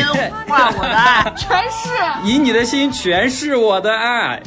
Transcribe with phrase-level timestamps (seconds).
[0.00, 0.04] 心
[0.48, 1.88] 换我的爱，全是。
[2.24, 4.42] 以你的心全是我的爱。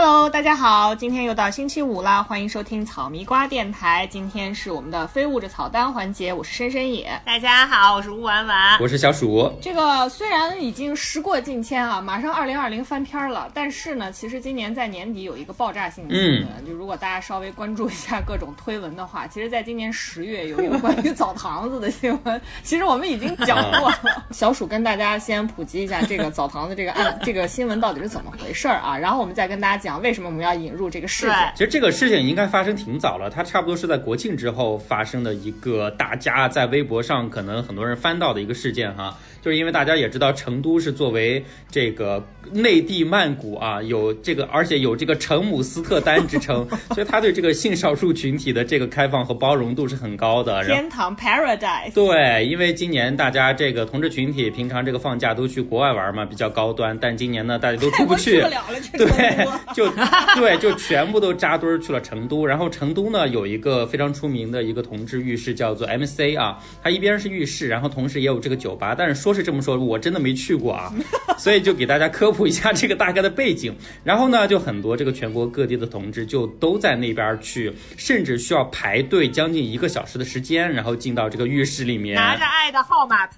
[0.00, 4.06] Hello，大家好，今天又到星期五啦，欢迎收听草迷瓜电台。
[4.06, 7.20] 今天是我们的非物质草单环节，我是深深野。
[7.26, 8.78] 大家好，我是吴婉婉。
[8.80, 23.98] 我是小鼠，这个虽然已经时过境迁啊，马上二零二零翻篇了，但是呢，其实今年在年底有一个爆炸性的新闻，就如果大家稍微关注一下各种推文的话，其实在今年十月有一个关于澡堂子的新闻， 其实我们已经讲过了。
[24.30, 31.52] 小鼠跟大家先普及一下这个澡堂子这个案这个新闻到底是怎么回事儿啊，然后我们再跟大家讲为什么我们要引入这个事件。
[31.54, 39.16] 其实这个事情应该发生挺早了，它差不多是在国庆之后发生的一个大家在微博上可能很多人翻到的一个事件哈。
[39.40, 50.64] 就是因为大家也知道，成都是作为这个内地曼谷啊，有这个而且有这个成姆斯特丹之称， 所以他对这个性少数群体的这个开放和包容度是很高的。
[50.66, 59.46] 天堂 Paradise，对，因为今年大家这个同志群体平常这个放假都去国外玩嘛，比较高端，但今年呢大家都出不去，去不了了，对
[59.78, 59.88] 就
[60.34, 62.44] 对，就全部都扎堆儿去了成都。
[62.44, 68.92] 然后成都呢有一个非常出名的一个同志浴室，叫做 MC 啊，它一边是浴室，然后同时也有这个酒吧。
[68.98, 70.92] 但是说是这么说，我真的没去过啊，
[71.38, 73.72] 所以就给大家科普一下这个大概的背景。
[74.02, 82.16] 然后呢，就很多这个全国各地的同志就都在那边去，甚至需要排队将近一个小时的时间，然后进到这个浴室里面。
[82.16, 83.36] 拿着爱的号码牌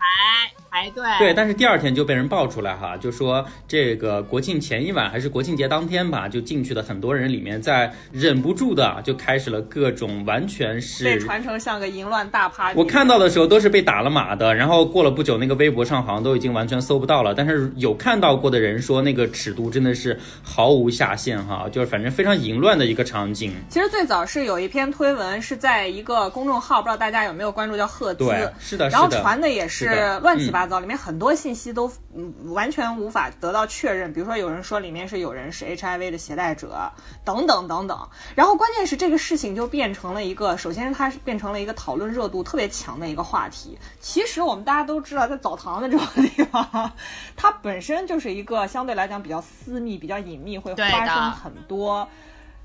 [0.71, 1.05] 排队。
[1.19, 11.19] 对，但是第二天就被人爆出来哈，就说这个国庆前一晚还是国庆节当天吧，就进去的很多人里面，在忍不住的就开始了各种完全是被。
[11.19, 12.79] 传成像个淫乱大 party。
[12.79, 17.35] 我看到的时候都是被打了码的，然后过了不久，那个微博上好像都已经完全搜不到了。
[17.35, 23.53] 但是有看到过的人说，那个尺度真的是毫无下限哈，就是反正非常淫乱的一个场景。
[23.69, 28.25] 其实最早是有一篇推文是在一个公众号，不知道大家有没有关注，叫赫兹。
[28.25, 29.11] 对，是的，是然后。
[29.21, 29.87] 传的也是
[30.23, 34.11] 乱七八糟，里面很多信息都嗯完全无法得到确认。
[34.13, 36.93] 比如说有人说里面是有人是 HIV 的携带者，
[37.25, 38.09] 等等等等。
[38.37, 43.79] 然后关键是这个事情就变成了一个，首先它是变成了一个讨论热度特别强的一个话题。
[43.99, 46.93] 其实我们大家都知道，在澡堂的这种地方，
[47.35, 52.07] 它本身就是一个相对来讲比较私密、比较隐秘，会发生很多。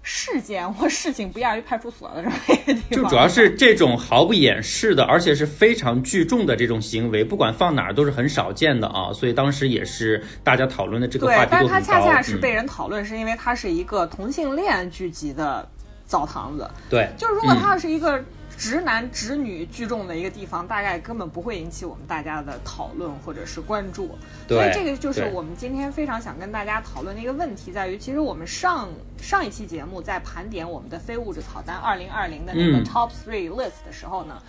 [0.07, 9.11] 事件或事情不亚于派出所的这么一个地方，就主要是这种毫不掩饰的，而且是非常聚众的这种行为，不管放哪儿都是很少见的啊。
[9.11, 11.81] 所以当时也是大家讨论的这个话对，题但是它。
[11.81, 15.67] 恰恰是嗯被人讨论，是因为它是一个同性恋聚集的
[16.05, 16.69] 澡堂子。
[16.89, 18.23] 对，就是如果嗯它要是一个
[18.57, 24.17] 直男直女聚众的一个地方，大概根本不会引起我们大家的讨论或者是关注。
[24.47, 34.41] 对所以这个就是我们今天非常想跟大家讨论的一个问题，在于其实我们上上一期节目在盘点我们的非物质草单二零二零的那个嗯 Top Three List 的时候呢。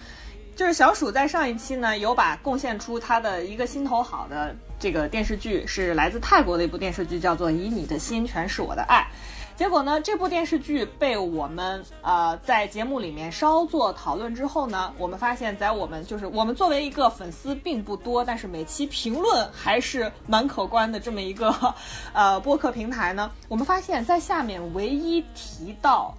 [0.55, 9.03] 就是小鼠在上一期呢有把贡献出他的一个心头好的这个电视剧，是来自泰国的一部电视剧，叫做《以你的心全是我的爱》。
[9.57, 21.75] 结果呢，这部电视剧被我们呃在节目里面稍作讨论之后呢，我们发现，在我们就是我们作为一个粉丝并不多，但是每期评论还是蛮可观的这么一个
[22.13, 26.15] 呃播客平台呢，我们发现在下面唯一提到。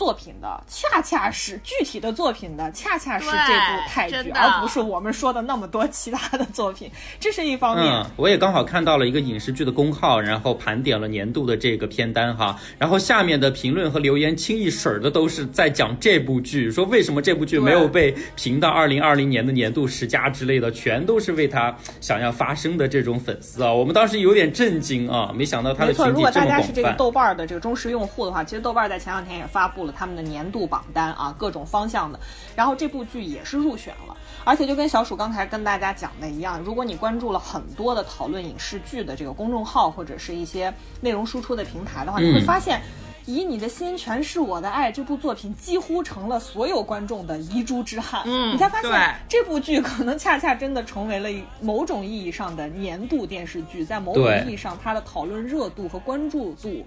[0.00, 6.90] 作品的恰恰是具体的作品的，恰恰是这部泰剧，而不是我们说的那么多其他的作品。
[7.20, 7.86] 这是一方面。
[7.86, 26.90] 嗯，我也刚好看到了一个影视剧的公号，然后盘点了年度的这个片单哈，然后下面的评论和留言清一水儿的都是在讲这部剧，说为什么这部剧没有被评到二零二零年的年度十佳之类的，全都是为他想要发声的这种粉丝啊，我们当时有点震惊啊，没想到他的没错，如果群体这么大家是这个。
[26.94, 32.18] 豆瓣儿的这个忠实用户的话，其实豆瓣儿在前两天也发布了他们的年度榜单啊，各种方向的。
[32.54, 42.80] 然后这部剧也是入选了，而且就跟小鼠刚才跟大家讲的一样，如果你关注了很多的讨论影视剧的这个公众号或者是一些内容输出的平台的话，你会嗯发现。
[43.26, 48.22] 以你的心全是我的爱，这部作品几乎成了所有观众的遗珠之憾。
[48.24, 51.28] 嗯你才发现这部剧可能恰恰真的成为了
[51.60, 56.84] 某种意义上的年度电视剧，在某种意义上，它的讨论热度和关注度、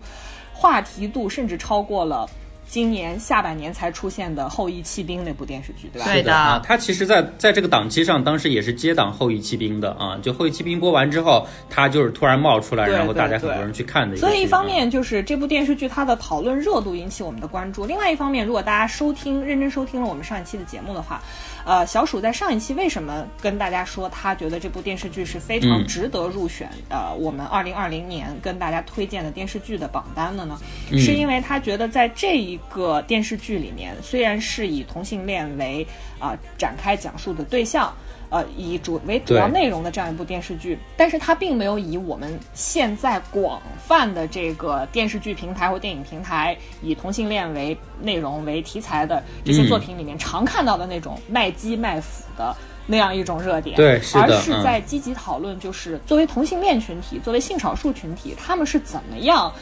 [0.54, 2.28] 话题度甚至超过了
[2.68, 6.06] 今年下半年才出现的《后羿弃兵》那部电视剧，对吧？
[6.06, 10.18] 对的啊，他其实在，在这个档期上，当时也是接档《后羿弃兵》的啊。
[10.21, 14.25] 就《后羿弃兵》播完之后，他就是突然冒出来，然后大家很多人去看的一个。
[14.25, 21.21] 所以一方啊面就是这部电视剧它的讨论热度引起我们的关注，另外一方面，如果大家收听认真收听了我们上一期的节目的话，
[21.65, 30.60] 呃，小鼠在上一期为什么跟大家说他觉得这部电视剧是非常嗯值得入选、呃我们二零二零年跟大家推荐的电视剧的榜单的呢？
[30.92, 35.88] 嗯是因为他觉得在这一一个电视剧里面，虽然是以同性恋为
[36.19, 37.92] 啊、展开讲述的对象。
[38.34, 49.70] 呃，以主为主要内容的这样一部电视剧，但是它并没有以我们现在广泛的这个电视剧平台或电影平台以同性恋为内容为题材的这些嗯。
[49.70, 52.56] 作品里面常看到的那种卖鸡卖腐的
[52.88, 54.64] 那样一种热点，对是而是嗯。
[54.64, 59.54] 在积极讨论，就是作为同性恋群体，作为性少数群体，他们是怎么样。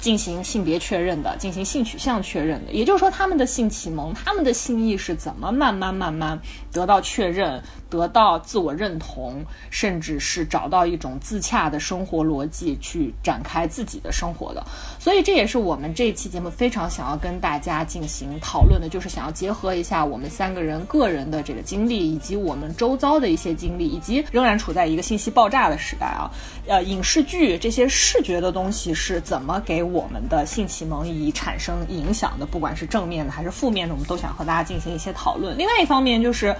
[0.00, 6.40] 进行性别确认的，进行性取向确认的，也就是说，他们的性启蒙、他们的性意识怎么慢慢慢慢
[6.72, 14.64] 得到确认、得到自我认同，甚至是找到一种自洽的生活逻辑，去展开自己的生活的。
[14.98, 26.30] 所以，这也是我们这一期节目非常想要跟大家进行讨论的，就是想要结合一下我们三个人个人的这个经历，以及我们周遭的一些经历，以及仍然处在一个信息爆炸的时代啊。
[26.66, 32.46] 呃，影视剧这些视觉的东西是怎么给我们的性启蒙以产生影响的？
[32.46, 35.56] 不管是正面的还是负面的，我们都想和大家进行一些讨论。
[35.56, 36.54] 另外一方面就是，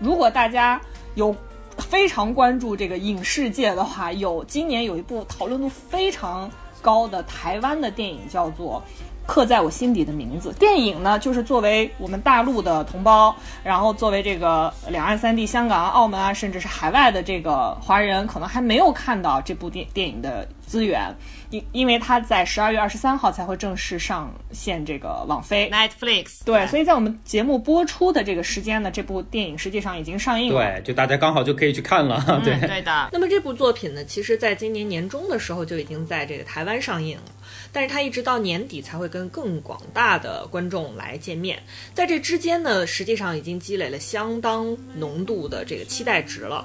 [0.00, 0.80] 如果大家
[1.14, 1.34] 有
[1.78, 6.50] 非常关注这个影视界的话，有今年有一部讨论度非常
[6.82, 8.82] 高的台湾的电影叫做。
[9.26, 10.52] 刻在我心底的名字。
[10.58, 13.32] 电影呢，就是作为我们大陆的同胞，
[13.62, 21.14] 然后作为这个两岸三地、香港、澳门啊，甚至是海外的这个华人，可能还没有看到这部电电影的资源，
[21.50, 25.70] 因因为它在十二月二十三号才会正式上线这个网飞。
[25.70, 30.80] Netflix 对，所以在我们节目播出的这个时间呢，这部电影实际上已经上映了。
[30.80, 32.22] 对，就大家刚好就可以去看了。
[32.44, 37.24] 对，嗯对的，那么这部作品呢，其实在今年年中的时候就已经在这个台湾上映了，
[37.72, 41.60] 但是它一直到年底才会跟更广大的观众来见面。
[41.94, 46.64] 在这之间呢，实际上已经积累了相当浓度的这个期待值了。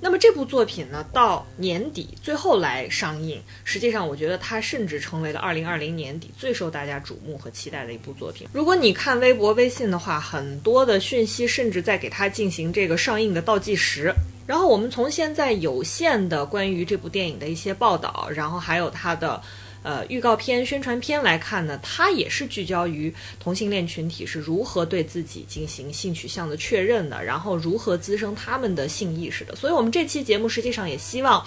[0.00, 8.48] 那么这部作品呢，到年底最后来上映，实际上我觉得它甚至成为了二零二零年底最受大家瞩目和期待的一部作品。
[8.52, 14.12] 如果你看微博、微信的话，很多的讯息甚至在给它进行这个上映的倒计时。
[14.46, 19.40] 然后我们从现在有限的关于这部电影的一些报道，然后还有它的。
[19.82, 29.56] 呃，预告片、宣传片来看呢，它也是聚焦于同性恋群体是如何对自己进行性取向的确认的，然后如何滋生他们的性意识的。
[29.56, 31.46] 所以，我们这期节目实际上也希望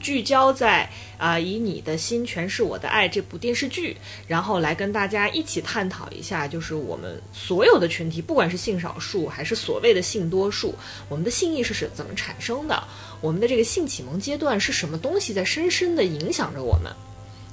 [0.00, 0.88] 聚焦在
[1.18, 3.96] 啊、以你的心诠释我的爱这部电视剧，
[4.28, 10.72] 然后来跟大家一起探讨一下，就是我们所有的群体，不管是性少数还是所谓的性多数，
[11.08, 12.80] 我们的性意识是怎么产生的，
[13.20, 16.92] 我们的这个性启蒙阶段是什么东西在深深的影响着我们。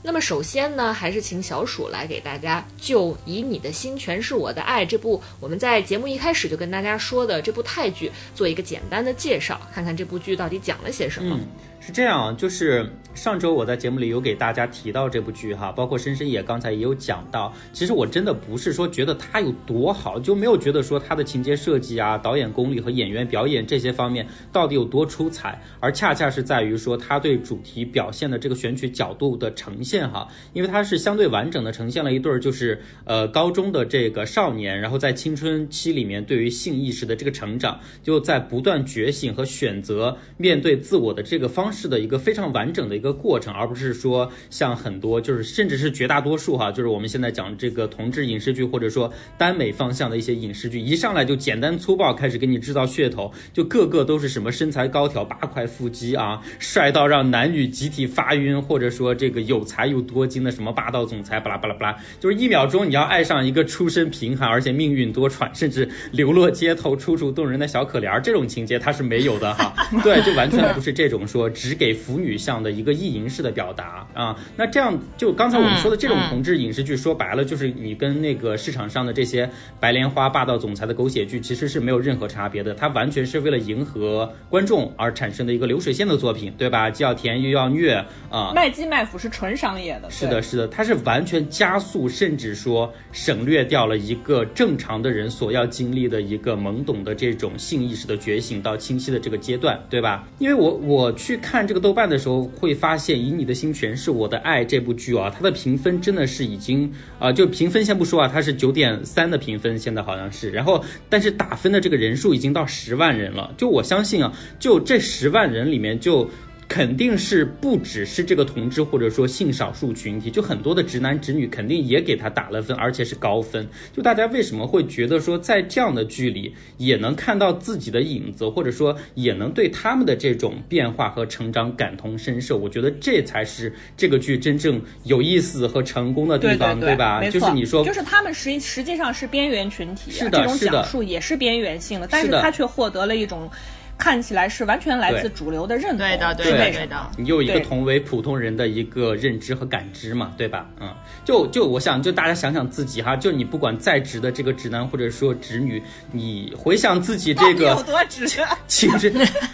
[0.06, 11.40] 那么首先呢，还是请小鼠来给大家就《以你的心诠释我的爱》这部我们在节目一开始就跟大家说的这部泰剧做一个简单的介绍，看看这部剧到底讲了些什么。
[11.86, 17.54] 是这样，就是上周我在节目里有给大家提到这部剧哈，包括深深也刚才也有讲到。
[17.74, 69.74] 其实我真的不是说觉得它有多好，就没有觉得说它的情节设计啊、导演功力和演员表演这些方面到底有多出彩，而恰恰是在于说它对主题表现的这个选取角度的呈现哈，因为它是相对完整的呈现了一对儿就是呃高中的这个少年，然后在青春期里面对于性意识的这个成长，就在不断觉醒和选择面对自我的这个方式的一个非常完整的一个过程，而不是说像很多就是甚至是绝大多数哈，就是我们现在讲这个同志影视剧或者说耽美方向的一些影视剧，一上来就简单粗暴开始给你制造噱头，就个个都是什么身材高挑、八块腹肌啊，帅到让男女集体发晕，或者说这个有才又多金的什么霸道总裁，巴拉巴拉巴拉，就是一秒钟你要爱上一个出身贫寒而且命运多舛，甚至流落街头、楚楚动人的小可怜儿，这种情节它是没有的哈。
[70.04, 74.38] 对，就完全不是这种说只给腐女向的一个意淫式的表达啊。
[74.56, 86.92] 那这样就刚才我们说的这种同志影视剧，说白了就是你跟那个市场上的这些白莲花、霸道总裁的狗血剧其实是没有任何差别的，它完全是为了迎合观众而产生的一个流水线的作品，对吧？
[86.92, 87.94] 既要甜又要虐
[88.30, 88.52] 啊。
[88.54, 100.28] 卖鸡卖腐是纯商业的，是的，是的，它是完全加速，甚至说省略掉了一个正常的人所要经历的一个懵懂的这种性意识的觉醒到清晰的这个阶段，对吧？
[100.40, 116.30] 因为我我去看看这个豆瓣的时候，会发现《以你的心诠释我的爱》这部剧啊，它的评分真的是已经啊、就评分先不说啊，它是九点三的评分，现在好像是，然后但是打分的这个人数已经到十万人了，就我相信啊，就这十万人里面就。
[116.68, 123.68] 肯定是不只是这个同志或者说性少数群体，就很多的直男直女肯定也给他打了分，而且是高分。
[123.94, 132.58] 就大家为什么会觉得说在这样的剧里也能看到自己的影子，或者说也能对他们的这种变化和成长感同身受？
[132.58, 137.24] 我觉得这才是这个剧真正有意思和成功的地对方，对吧？
[137.30, 143.50] 就是你说就是他们实实际上是边缘群体，是的讲述也是边缘性的，但是他却获得了一种
[143.98, 147.12] 看起来是完全来自主流的认同，对的对是的对的？
[147.18, 150.70] 你有一个同为普通人的一个认知和感知嘛，对吧？
[150.80, 158.26] 嗯，就就我想，就大家想想自己哈，就你不管在职的这个直男或者说直女，你回想自己这个有个多直？
[158.68, 159.14] 青春，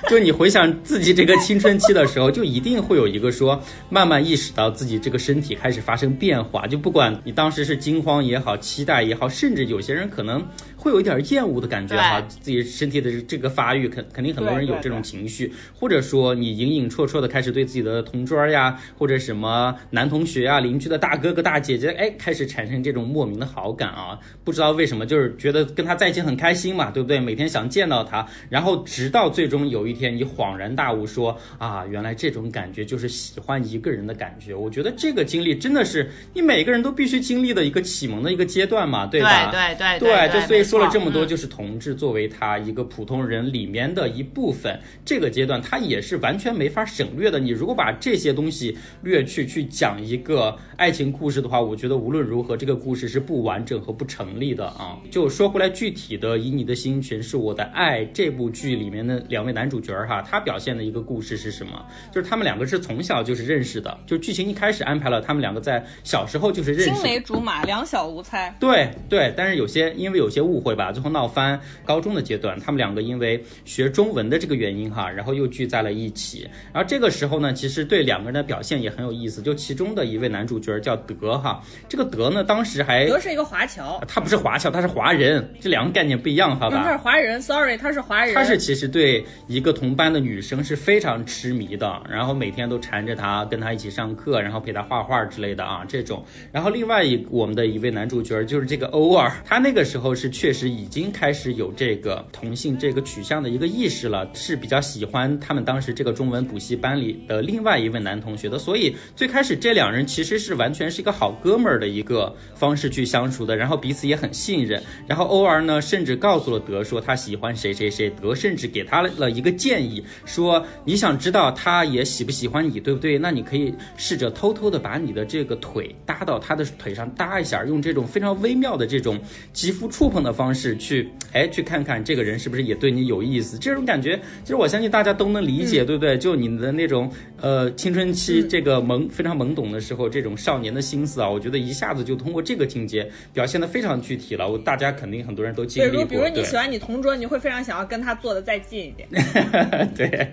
[0.09, 6.65] 就你回想自己这个青春期的时候，就一定会有一个说，慢慢意识到自己这个身体开始发生变化。
[6.65, 10.43] 就不管你当时是惊慌也好，期待也好，甚至有些人可能
[10.75, 27.19] 会有一点厌恶的感觉哈，自己身体的这个发育，肯肯定很多人有这种情绪，或者说你隐隐绰绰的开始对自己的同桌呀，或者什么男同学啊、邻居的大哥哥大姐姐，哎，开始产生这种莫名的好感啊，不知道为什么，就是觉得跟他在一起很开心嘛，对不对？
[27.19, 34.53] 每天想见到他，然后直到最终有一天你恍然大悟说啊，原来这种感觉就是喜欢一个人的感觉。
[34.53, 39.51] 我觉得这个经历真的是你每个人都必须经历的一个启蒙的一个阶段嘛，对吧？
[39.51, 47.39] 对对对，对，就所以说了这么多，嗯就是同志作为他一个普通人里面的一部分，这个阶段它也是完全没法省略的。
[47.39, 54.97] 你如果把这些东西略去去讲一个爱情故事的话，我觉得无论如何这个故事是不完整和不成立的啊。
[55.09, 61.85] 就说回来，具体的以你的心诠释我的爱这部剧里面的两位男主角哈，他表现的一个故事是什么？
[62.11, 66.93] 就是他们两个是从小就是认识的，就剧情一开始安排了他们两个在小时候就是认识的。
[66.95, 68.55] 青梅竹马，两小无猜。
[68.59, 71.59] 对对，但是有些因为有些误会吧，最后闹翻。
[71.85, 76.49] 高中的阶段，他们两个因为学中文的这个原因哈，然后又聚在了一起。
[76.73, 79.41] 然后这个时候呢，其实对两个人的表现也很有意思。
[79.41, 86.97] 就其中的一位男主角叫德哈，这个德呢，当时还德是一个华侨，他不是华侨，他是华人，这两个概念不一样，好吧，他是？
[86.97, 88.35] 华人，sorry，他是华人。
[88.35, 96.23] 他是其实对一个同班的女生是非常痴迷的，然后每天都缠着她，跟她一起上课，然后陪她画画之类的啊，这种。
[96.51, 114.81] 然后另外一我们的一位男主角就是这个欧尔，他那个时候是确实已经开始有这个同性这个取向的一个意识是了，是比较喜欢他们当时这个中文补习班里的另外一位男同学的，所以最开始这两人其实是完全是一个好哥们儿的一个方式去相处的，然后彼此也很信任。
[115.05, 123.19] 然后欧儿呢，甚至告诉了德说他喜欢谁谁谁，德甚至给他了一个建议，说你想知道他也喜不喜欢你，对不对？
[123.19, 129.19] 那你可以试着偷偷的把你的这个腿搭到他的腿上搭一下，用这种非常微妙的这种
[129.53, 133.57] 肌肤触碰的方式去，哎，去看看这个人是不是也对你有意思。
[133.59, 136.15] 这种感觉，其实我相信大家都能理解，对不对？
[136.19, 144.47] 就你的那种呃青春期这个懵非常懵懂的时候，这种少年的心思啊，我觉得一下子就通过这个情节表现的非常具体了。
[144.47, 149.09] 我大家肯定很多人都经，历过，如比如你喜欢你同桌，你会非常想要跟他坐的再近一点。
[149.95, 150.31] 对，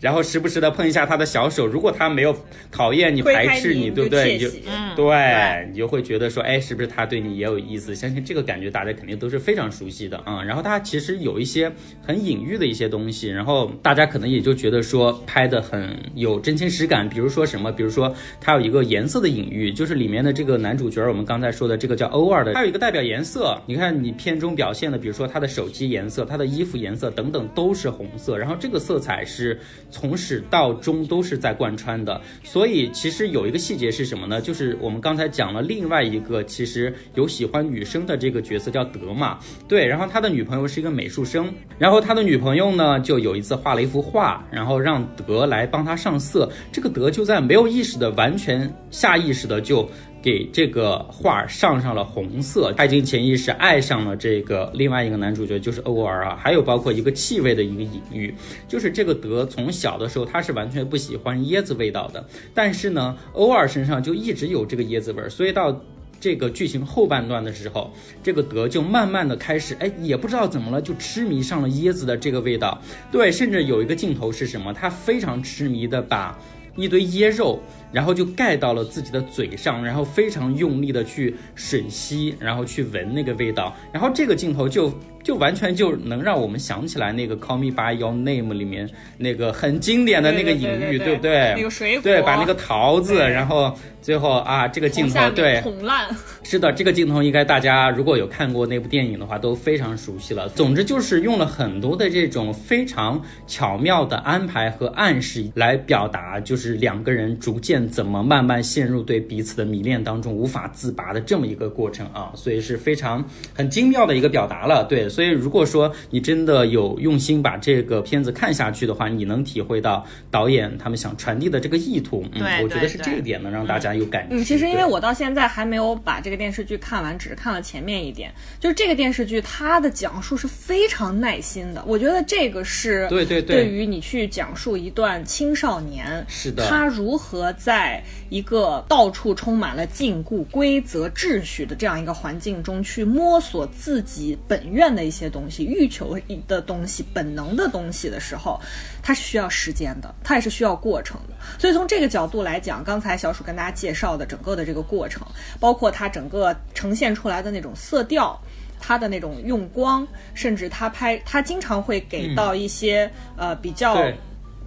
[0.00, 2.36] 然后时不时的碰一下他的小手，如果他没有
[2.70, 4.34] 讨厌你、排斥你对不对？
[4.34, 7.94] 你就嗯对对你就会觉得说，哎，是不是他对你也有意思？
[7.94, 11.70] 相信这个感觉大家肯定都是非常熟悉的啊、然后他其实有一些
[12.02, 17.08] 很隐喻的一些东西，然后大家可能也就觉得说拍的很有真情实感。
[17.08, 17.70] 比如说什么？
[17.70, 23.60] 比如说他有一个颜色的隐喻，就是里面的这个男主角，我们刚才说的这个叫欧二的，他有一个代表颜色。
[23.66, 32.20] 你看你片中表现的，比如说他的手机颜色、他的衣服颜色等等都是红色，然后这个色彩是从始到终都是在贯穿的。
[32.44, 34.40] 所以其实有一个细节是什么呢？
[34.40, 49.88] 就是我们刚才讲了另外一个其实有喜欢女生的这个角色叫德嘛，对，然后他的女朋友是一个美术生，然后他的女朋友呢就有一次画了一幅画，然后让德来帮他上色，这个德就在没有意识的、完全下意识的就。
[50.26, 58.34] 给这个画上上了红色，他已经潜意识爱上了这个另外一个男主角，就是欧尔啊，还有包括一个气味的一个隐喻，
[58.66, 65.80] 就是这个德从小的时候他是完全不喜欢椰子味道的，但是呢，欧尔身上就一直有这个椰子味儿，所以到。
[66.18, 67.92] 这个剧情后半段的时候，
[68.22, 72.80] 这个德就慢慢的开始，哎，也不知道怎么了，就痴迷上了椰子的这个味道。
[73.12, 74.72] 对，甚至有一个镜头是什么？
[74.72, 76.36] 他非常痴迷的把
[76.76, 77.60] 一堆椰肉，
[77.92, 83.74] 然后就盖到了自己的嘴上，然后非常用力的去吮吸，然后去闻那个味道。
[83.92, 84.92] 然后这个镜头就
[85.26, 91.52] 就完全就能让我们想起来那个《Call Me by Your Name》里面那个很经典的那个隐喻，对不对？
[91.56, 96.06] 那个水果，对，把那个桃子，然后最后啊，这个镜头，对，捅烂。
[96.44, 100.48] 是的，这个镜头应该大家如果有看过那部电影的话，都非常熟悉了。
[100.50, 114.84] 总之就是用了很多的这种非常巧妙的安排和暗示来表达，就是两个人逐渐怎么慢慢陷入对彼此的迷恋当中无法自拔的这么一个过程啊，所以是非常很精妙的一个表达了。
[114.84, 122.24] 对，所以如果说你真的有用心把这个片子看下去的话，你能体会到导演他们想传递的这个意图。
[122.34, 124.36] 嗯，我觉得是这一点能让大家有感觉。
[124.36, 126.36] 嗯，其实因为我到现在还没有把这个。
[126.36, 128.30] 电视剧看完只是看了前面一点，
[128.60, 131.82] 就是这个电视剧它的讲述是非常耐心的。
[131.86, 148.60] 我觉得这个是对对对，对于你去讲述一段青少年是的，他如何在一个到处充满了禁锢、规则、秩序的这样一个环境中去摸索自己本愿的一些东西、欲求的东西、本能的东西的时候，
[149.02, 151.34] 它是需要时间的，它也是需要过程的。
[151.58, 155.26] 所以从这个角度来讲，刚才小鼠跟大家介绍的整个的这个过程，
[155.58, 156.26] 包括它整。
[156.26, 158.36] 个呈现出来的那种色调，
[158.80, 160.04] 它的那种用光，
[160.34, 163.94] 甚至他拍，他经常会给到一些呃比较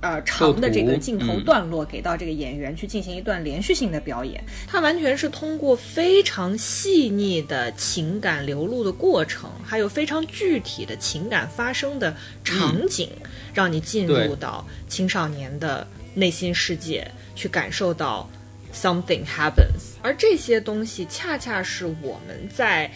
[0.02, 4.44] 呃长的这个镜头段落，给到这个演员去进行一段连续性的表演。
[4.68, 13.10] 它完全是通过非常细腻的情感流露的过程，还有非常具体的情感发生的场景，
[13.54, 18.30] 让你进入到青少年的内心世界，去感受到。
[18.72, 22.92] Something happens，而这些东西恰恰是我们在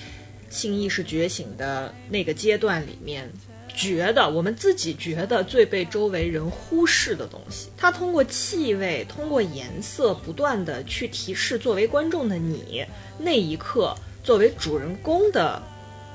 [0.47, 3.27] 性意识觉醒的那个阶段里面，
[3.75, 7.69] 觉得我们自己觉得最被周围人忽视的东西。
[7.75, 12.85] 它通过气味，通过颜色，不断的去提示作为观众的你，
[13.17, 15.61] 那一刻作为主人公的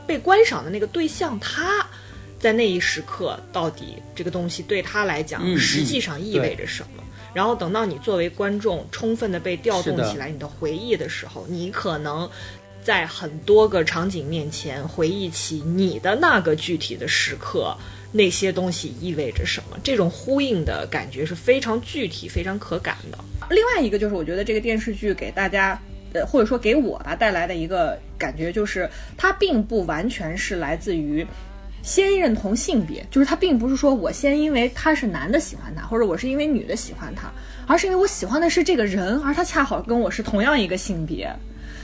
[0.06, 1.86] 被观赏的那个对象，他
[2.38, 7.02] 在那一时刻到底这个东西对他来讲实际上意味着什么。
[7.34, 12.28] 然后等到你作为观众充分的被调动起来，你的回忆的时候，你可能
[12.82, 17.76] 在很多个场景面前回忆起你的那个具体的时刻，
[18.12, 19.78] 那些东西意味着什么？
[19.82, 23.18] 这种呼应的感觉是非常具体、非常可感的。
[23.50, 25.80] 另外一个就是，我觉得这个电视剧给大家，
[26.12, 31.26] 呃，或者说给我吧带来的一个感觉，就是它并不完全是来自于。
[31.80, 37.32] 先认同性别，就是他并不是说我先因为他是男的喜欢他，或者我是因为女的喜欢他，
[37.66, 41.32] 而是因为我喜欢的是这个人，而他恰好跟我是同样一个性别。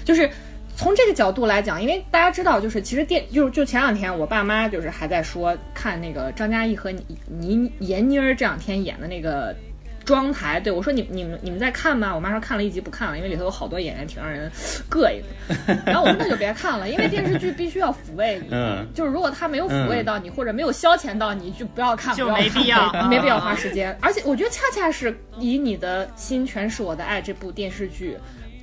[0.04, 0.28] 就是
[0.76, 9.54] 从这个角度来讲，因为大家知道，就是其实电就就前两天我爸妈就是还在说看那个张嘉译和倪倪闫妮儿这两天演的那个。
[10.04, 14.52] 妆台，对我说：“你你们你们在看吗？”我妈说看了一集不看了，因为里头有好多演员挺让人
[14.90, 15.22] 膈应。
[15.86, 18.48] 然后我说那就别看了，因为电视剧必须要抚慰你。
[18.50, 23.96] 嗯，就是如果他没有抚慰到你，或者没有消遣到你，就不要看，就没必要，没必要花时间。
[24.02, 28.14] 而且我觉得恰恰是以你的心诠释我的爱这部电视剧。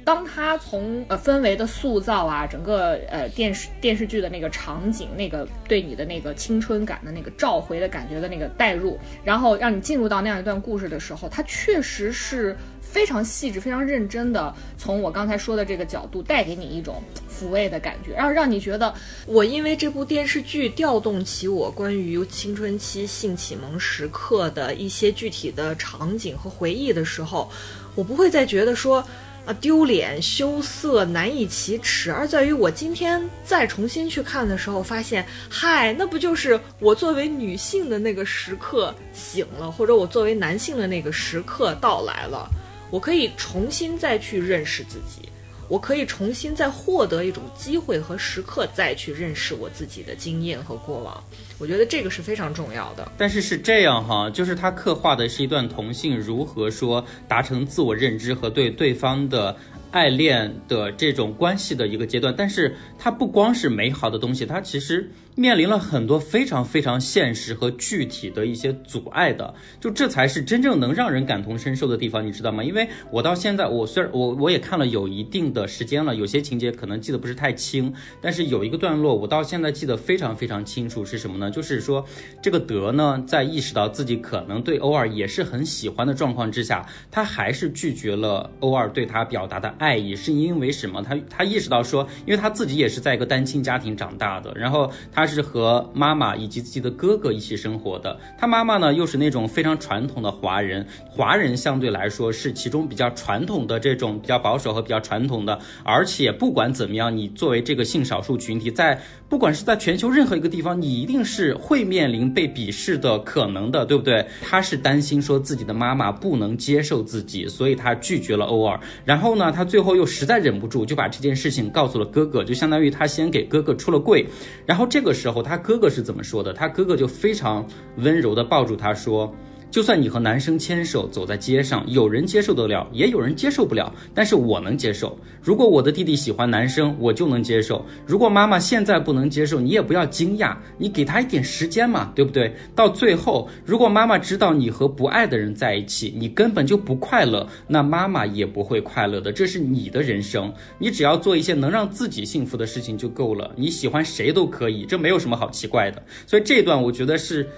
[0.03, 18.93] 当他从呃氛围的塑造啊，整个呃电视电视剧的那个场景，那个对你的那个青春感的那个召回的感觉的那个带入，然后让你进入到那样一段故事的时候，它确实是非常细致、非常认真的，从我刚才说的这个角度带给你一种抚慰的感觉，然后让你觉得
[19.27, 27.49] 我因为这部电视剧调动起我关于青春期性启蒙时刻的一些具体的场景和回忆的时候，
[27.93, 29.05] 我不会再觉得说。
[29.45, 42.47] 啊，丢脸、羞涩、难以启齿，而在于我今天再重新去看的时候，发现，嗨，那不就是我作为女性的那个时刻醒了，或者我作为男性的那个时刻到来了，
[42.91, 45.27] 我可以重新再去认识自己。
[45.71, 51.23] 我可以重新再获得一种机会和时刻，再去认识我自己的经验和过往。
[51.57, 53.09] 我觉得这个是非常重要的。
[53.17, 59.55] 但是是这样哈，就是他刻画的是一段同性如何说达成自我认知和对对方的。
[59.91, 72.63] 爱恋的这种关系的一个阶段，但是它不光是美好的东西，它其实面临了很多非常非常现实和具体的一些阻碍的，就这才是真正能让人感同身受的地方，你知道吗？
[72.63, 81.49] 因为我到现在，我虽然我我也看了有一定的时间了，有些情节可能记得不是太清，但是有一个段落我到现在记得非常非常清楚，是什么呢？
[81.49, 82.05] 就是说
[82.41, 89.73] 这个德呢，在意识到自己可能对欧二也是很喜欢的状况之下，他还是拒绝了欧二对他表达的。
[89.77, 91.01] 爱意是因为什么？
[91.01, 98.17] 他他意识到说，因为他自己也是在一个单亲家庭长大的，然后他是和妈妈以及自己的哥哥一起生活的。
[98.37, 105.57] 他妈妈呢，又是那种非常传统的华人，华人相对来说是其中比较传统的这种比较保守和比较传统的。
[105.83, 108.99] 而且不管怎么样，你作为这个性少数群体，在
[109.31, 114.27] 不管是在全球任何一个地方，你一定是会面临被鄙视的可能的，对不对？
[114.41, 118.77] 他是担心说自己的妈妈不能接受自己，所以他拒绝了欧尔。
[119.05, 124.27] 然后呢，他最后又实在忍不住，就把这件事情告诉了哥哥，就相当于他先给哥哥出了柜。
[124.65, 126.51] 然后这个时候，他哥哥是怎么说的？
[126.51, 127.65] 他哥哥就非常
[127.99, 129.33] 温柔的抱住他说。
[129.71, 135.17] 就算你和男生牵手走在街上，有人接受得了，也有人接受不了，但是我能接受。
[135.41, 137.83] 如果我的弟弟喜欢男生，我就能接受。
[138.05, 142.53] 如果妈妈现在不能接受，你也不要惊讶，你给他一点时间嘛，对不对？
[142.75, 149.31] 到最后，如果妈妈知道你和不爱的人在一起，你根本就不快乐，那妈妈也不会快乐的。
[149.31, 153.49] 这是你的人生，你只要做一些能让自己幸福的事情就够了。
[153.55, 156.03] 你喜欢谁都可以，这没有什么好奇怪的。
[156.27, 157.49] 所以这段我觉得是。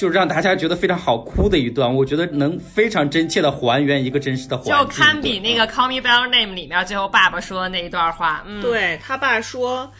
[0.00, 8.42] 就是让大家觉得非常好哭的一段，我觉得能非常真切的还原一个真实的环境，就堪比那个《Call Me by Your Name》里面最后爸爸说的那一段话。
[8.46, 9.92] 嗯，对他爸说：“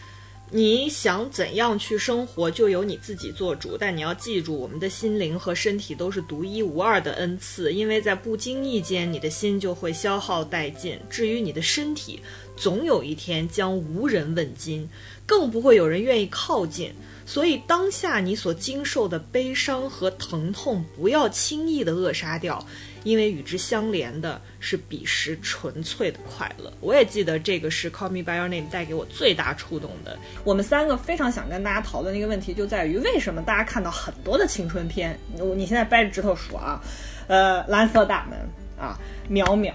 [0.49, 3.77] 你想怎样去生活，就由你自己做主。
[3.77, 10.97] 但你要记住，我们的心灵和身体都是独一无二的恩赐，因为在不经意间，你的心就会消耗殆尽。
[11.11, 12.19] 至于你的身体，
[12.57, 14.89] 总有一天将无人问津，
[15.27, 16.91] 更不会有人愿意靠近。”
[17.31, 22.61] 所以当下你所经受的悲伤和疼痛，不要轻易的扼杀掉，
[23.05, 26.69] 因为与之相连的是彼时纯粹的快乐。
[26.81, 30.19] 我也记得这个是《Call Me by Your Name》带给我最大触动的。
[30.43, 35.17] 我们三个非常想跟大家讨论的一个问题，就在于为什么大家看到很多的青春片，
[35.55, 36.83] 你现在掰着指头数啊，
[37.27, 38.37] 呃，蓝色大门
[38.77, 39.71] 啊，淼淼。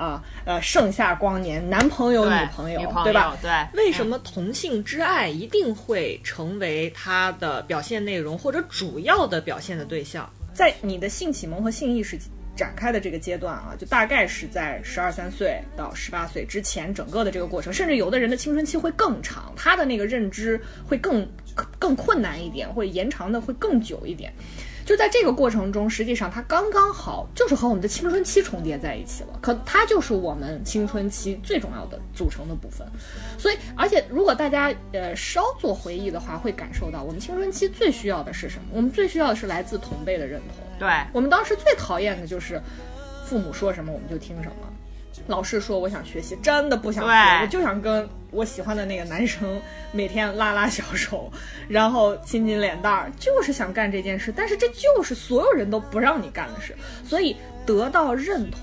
[0.00, 3.36] 啊，呃，盛夏光年，男朋友、女朋友，对吧？
[3.42, 3.50] 对。
[3.74, 10.26] 为什么同性之爱一定会成为他的表现内容或者主要的表现的对象？
[10.54, 12.18] 在你的性启蒙和性意识
[12.56, 20.58] 展开的这个阶段啊，就大概是在十二三岁到十八岁之前，整个的这个过程，甚至有的人的青春期会更长，他的那个认知
[20.88, 21.28] 会更
[21.78, 24.32] 更困难一点，会延长的会更久一点。
[24.90, 32.84] 就在这个过程中，实际上它刚刚好就是和我们的青春期重叠在一起了，可它就是我们青春期最重要的组成的部分。
[33.38, 38.64] 所以，而且如果大家呃稍作回忆的话，会感受到我们青春期最需要的是什么？
[38.72, 40.66] 我们最需要的是来自同辈的认同。
[40.76, 42.60] 对我们当时最讨厌的就是
[43.24, 44.69] 父母说什么我们就听什么。
[45.26, 49.60] 老师说我想学习，真的不想学，我就想跟我喜欢的那个男生
[49.92, 51.30] 每天拉拉小手，
[51.68, 54.32] 然后亲亲脸蛋儿，就是想干这件事。
[54.34, 58.60] 但是这就是所有人都不让你干的事，所以得到认同、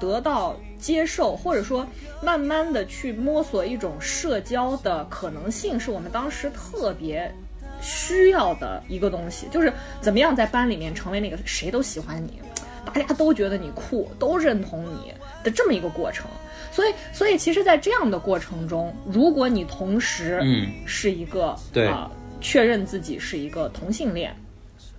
[0.00, 1.86] 得到接受，或者说
[2.22, 7.32] 慢慢的去摸索一种社交的可能性，是我们当时特别
[7.80, 12.40] 需要的一个东西，就是怎么样在班里面成为那个谁都喜欢你，
[12.84, 15.12] 大家都觉得你酷，都认同你。
[15.48, 16.26] 的这么一个过程，
[16.70, 21.90] 所以，所以其实，在这样的过程中，如果你同时，嗯，是一个对
[22.40, 24.34] 确认自己是一个同性恋、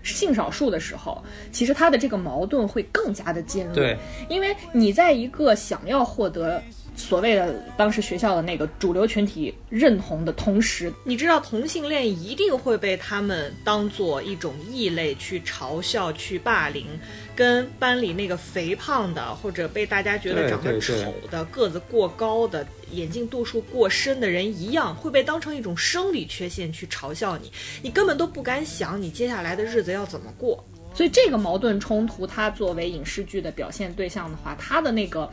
[0.03, 6.62] 性少数的时候，其实他的这个矛盾会更加的尖锐，对，因为你在一个想要获得。
[6.99, 16.85] 所谓的当时学校的那个主流群体认同的同时，你知道同性恋一定会被他们当做一种异类去嘲笑、去霸凌，
[17.33, 27.49] 跟班里那个肥胖的或者被大家觉得长得丑的、个子过高的、眼镜度数过深的人一样，会被当成一种生理缺陷去嘲笑你，
[27.81, 30.62] 你根本都不敢想你接下来的日子要怎么过。
[30.93, 35.29] 所以这个矛盾冲突，它作为影视剧的表现对象的话，它的那个。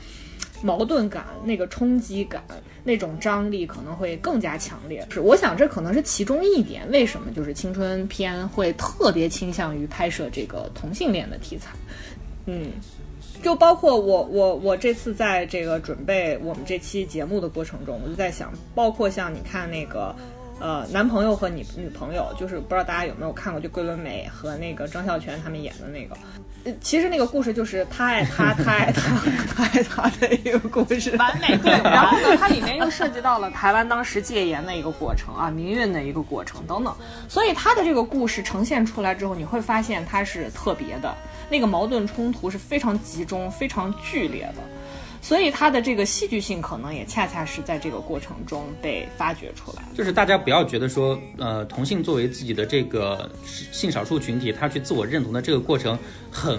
[0.62, 2.42] 矛盾感、那个冲击感、
[2.84, 5.06] 那种张力可能会更加强烈。
[5.10, 6.88] 是，我想这可能是其中一点。
[6.90, 11.70] 为什么就是青春片会特别倾向于拍摄这个同性恋的题材？
[12.46, 12.70] 嗯，
[13.42, 20.14] 就包括我我我这次在这个准备我们这期节目的过程中，我就在想，包括像你看那个。
[20.58, 26.16] 呃，男朋友和你女朋友，就是不知道大家有没有看过，就桂纶镁和那个张孝全他们演的那个。
[26.64, 29.02] 呃，其实那个故事就是他爱他，他爱他，
[29.54, 31.70] 他爱他的一个故事，完美对。
[31.84, 36.94] 然后呢，它里面又涉及到了台湾当时戒严的一个过程啊，民运的一个过程等等。
[37.28, 41.14] 所以他的这个故事呈现出来之后，你会发现它是特别的，
[41.50, 44.62] 那个矛盾冲突是非常集中、非常剧烈的。
[45.26, 49.82] 所以它的这个戏剧性可能也恰恰是在这个过程中被发掘出来。
[49.92, 55.98] 就是大家不要觉得说，呃，同性作为自己的这个性少数群体，他去自我认同的这个过程
[56.30, 56.56] 很。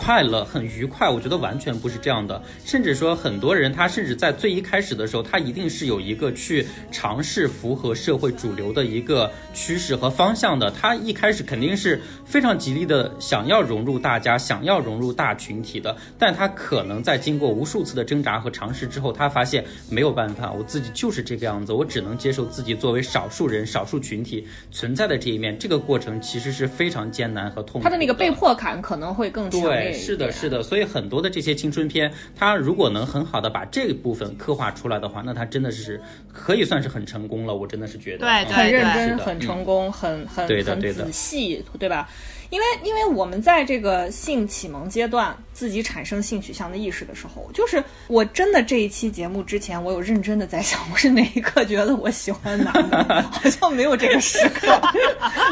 [0.00, 1.10] 快乐、很愉快。
[1.10, 10.70] 我觉得完全不是这样的，甚至说很多人他甚至在最一开始的时候，他一定是有一个去尝试符合社会主流的一个趋势和方向的。
[10.70, 25.58] 他一开始肯定是非常极力的想要融入大家，想要融入大群体的，但他可能在经过无数次的挣扎和尝试之后，他发现没有办法，我自己就是这个样子，我只能接受自己作为少数人、少数群体存在的这一面。
[25.58, 27.84] 这个过程其实是非常艰难和痛苦。
[27.84, 30.62] 他的那个被迫感可能会更强烈对，是的，是的。
[30.62, 36.00] 所以很多的这些青春片，它如果能很好的把这部分刻画出来的话，那它真的是
[36.32, 37.54] 可以算是很成功了。
[37.54, 42.08] 我真的是觉得，对对很认真、很成功、很很很对的对的仔细，对吧？
[42.50, 53.22] 因为因为我们在这个性启蒙阶段，自己产生性取向的意识的时候，就是我真的这一期节目之前，我有认真的在想，我是哪一刻觉得我喜欢男的？
[53.30, 54.66] 好像没有这个时刻，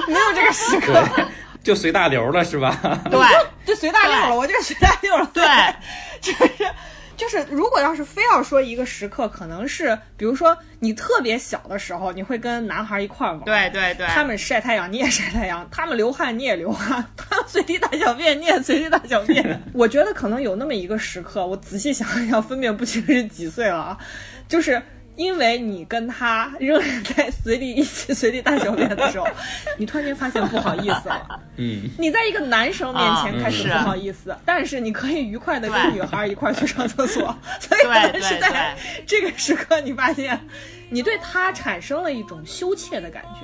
[0.09, 1.25] 没有这个时刻，对，
[1.69, 2.81] 就随大流了，是吧？
[3.11, 3.21] 对
[3.67, 5.31] 就随大流了，我就随大流了。
[5.35, 5.45] 对，
[6.19, 6.51] 就是
[7.15, 19.61] 就是，如果要是非要说一个时刻，可能是比如说你特别小的时候，你会跟男孩一块儿玩，对对对，他们晒太阳，你也晒太阳；他们流汗，你也流汗；他们随地大小便，你也随地大小便。
[19.75, 23.99] 我觉得可能有那么一个时刻，我仔细想一想，分辨不清是几岁了啊，
[24.49, 24.83] 就是。
[25.19, 29.27] 因为你跟他仍然在随地一起随地大小便的时候，
[29.77, 31.41] 你突然间发现不好意思了。
[31.57, 33.71] 嗯，你在一个男生面前啊开始嗯。
[33.83, 40.39] 不好意思，但是你可以愉快的跟女孩一块儿去上厕所， 所以对但是在这个时刻，你发现
[40.89, 43.41] 你对他产生了一种羞怯的感觉、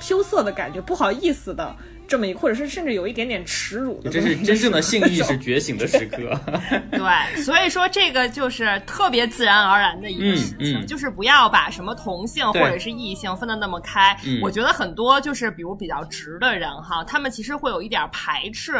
[0.00, 1.76] 羞涩的感觉、不好意思的
[2.08, 6.18] 这么一，或者是甚至有一点点耻辱的这是真正的性意识 觉醒的时刻。
[6.90, 14.16] 对，所以说这个就是特别自然而然的一个事情，嗯嗯就是不要把什么同性或者是异性分得那么开。
[14.24, 18.72] 嗯我觉得很多就是比如比较直的人哈，他们其实会有一点排斥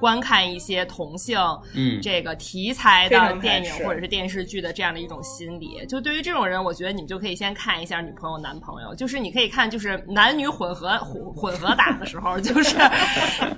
[0.00, 1.38] 观看一些同性
[1.74, 5.84] 嗯这个题材的电影或者是电视剧的这样的一种心理。
[5.86, 12.69] 就对于这种人，我觉得你们就可以先看一下女朋友、男朋友，就是你可以看就是男女混合混混合打的时候，就是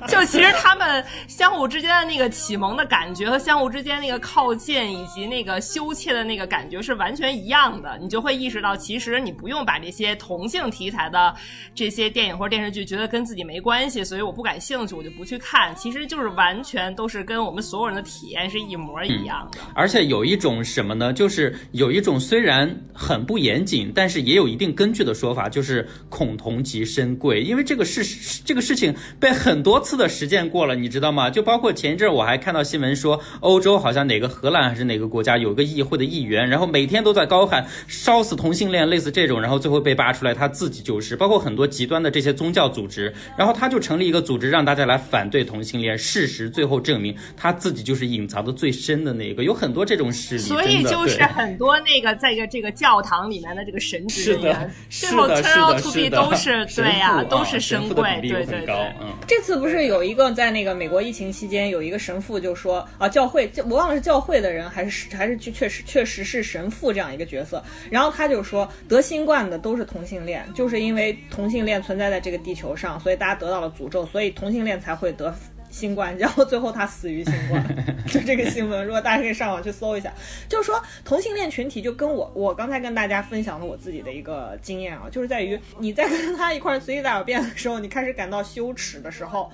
[0.09, 11.35] 就其实他们相互之间的那个启蒙的感觉和相互之间那个靠近以及那个羞怯的那个感觉是完全一样的，你就会意识到，其实你不用把这些同性题材的
[11.75, 19.59] 这些电影或者电视剧觉得跟自己没关系，所以我不感兴趣，我就不去看，其实就是完全都是跟我们所有人的体验是一模一样的。
[19.75, 21.12] 而且有一种什么呢？
[21.12, 27.42] 就是有一种虽然很不严谨，但是也有一定根据的说法，就是恐同即深贵。
[27.42, 28.05] 因为这个事
[28.44, 31.31] 这个事情被很多次的实践过了，你知道吗？
[31.31, 41.17] 就包括前一阵我还看到新闻说，欧洲好像哪个荷兰还是哪个国家有个议会的议员，然后每天都在高喊烧死同性恋，类似这种，然后最后被扒出来他自己就是。
[41.17, 49.45] 包括很多极端的这些宗教组织，然后他就成立一个组织让大家来反对同性恋，事实最后证明他自己就是隐藏的最深的那个。
[49.45, 58.92] 有很多这种事例，所以就是很多那个在一个这个教堂里面的这个神职人员，，最后是的，turn 是 out 的，to 是 be 的，都是对呀、啊都是神神贵，对对对。
[59.01, 59.13] 嗯。
[59.27, 67.63] 这次不是有一个在那个美国疫情期间，有一个神父就说啊，教会，我忘了是教会的人还是还是确实确实是神父这样一个角色。
[67.91, 75.35] 然后他就说，得新冠的都是同性恋，就是因为同性恋存在在这个地球上，所以大家得到了诅咒，所以同性恋才会得。
[75.73, 77.65] 新冠，然后最后他死于新冠，
[78.07, 80.13] 就这个新闻，如果大家可以上网去搜一下，
[80.49, 89.51] 就是说同性恋群体就跟我我刚才跟大家分享了我自己的一个经验啊，就是在于你在跟他一块儿随地大小便的时候，你开始感到羞耻的时候，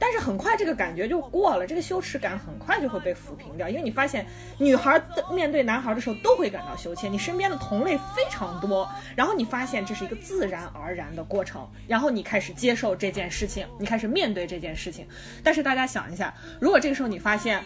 [0.00, 15.06] 但是很快这个感觉就过了，这个羞耻感很快就会被抚平掉，因为你发现女孩面对男孩的时候都会感到羞怯，你身边的同类非常多，然后你发现这是一个自然而然的过程，然后你开始接受这件事情，你开始面对这件事情。
[15.44, 17.62] 但是大家想一下，如果这个时候你发现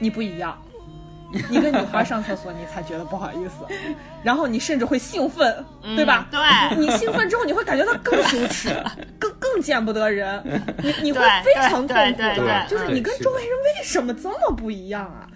[0.00, 0.60] 你不一样。
[1.50, 3.64] 你跟女孩上厕所，你才觉得不好意思，
[4.22, 5.64] 然后你甚至会兴奋，
[5.96, 6.26] 对吧？
[6.32, 8.68] 嗯对你兴奋之后，你会感觉到更羞耻，
[9.18, 10.42] 更更见不得人，
[10.82, 11.94] 你你会非常痛苦
[12.68, 15.26] 就是你跟周围人为什么这么不一样啊？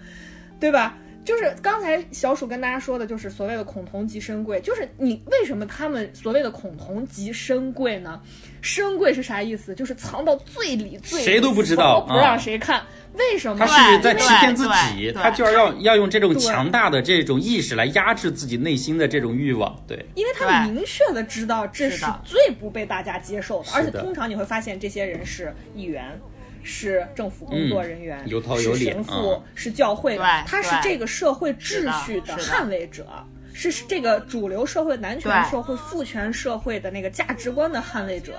[0.59, 0.95] 对吧？
[1.31, 8.21] 就是刚才小鼠跟大家说的，就是所谓的恐同即深贵，就是你为什么他们所谓的恐同即深贵呢？
[8.61, 9.73] 深贵是啥意思？
[9.73, 12.83] 就是藏到最里最里，谁都不知道不让啊谁看。
[13.13, 13.65] 为什么？
[13.65, 19.73] 他是在欺骗自己，他就要要要用这种强大的这种意识来压制自己内心的这种欲望。
[19.87, 26.19] 对，因为他明确的知道这是最不被大家接受的而且通常你会发现这些人是议员。
[26.63, 33.05] 是政府工作人员，嗯有头有脸是神父，嗯是教会的，他是这个社会秩序的捍卫者。
[33.53, 38.33] 是这个主流社会、男权社会、父权社会的那个价值观的捍卫者，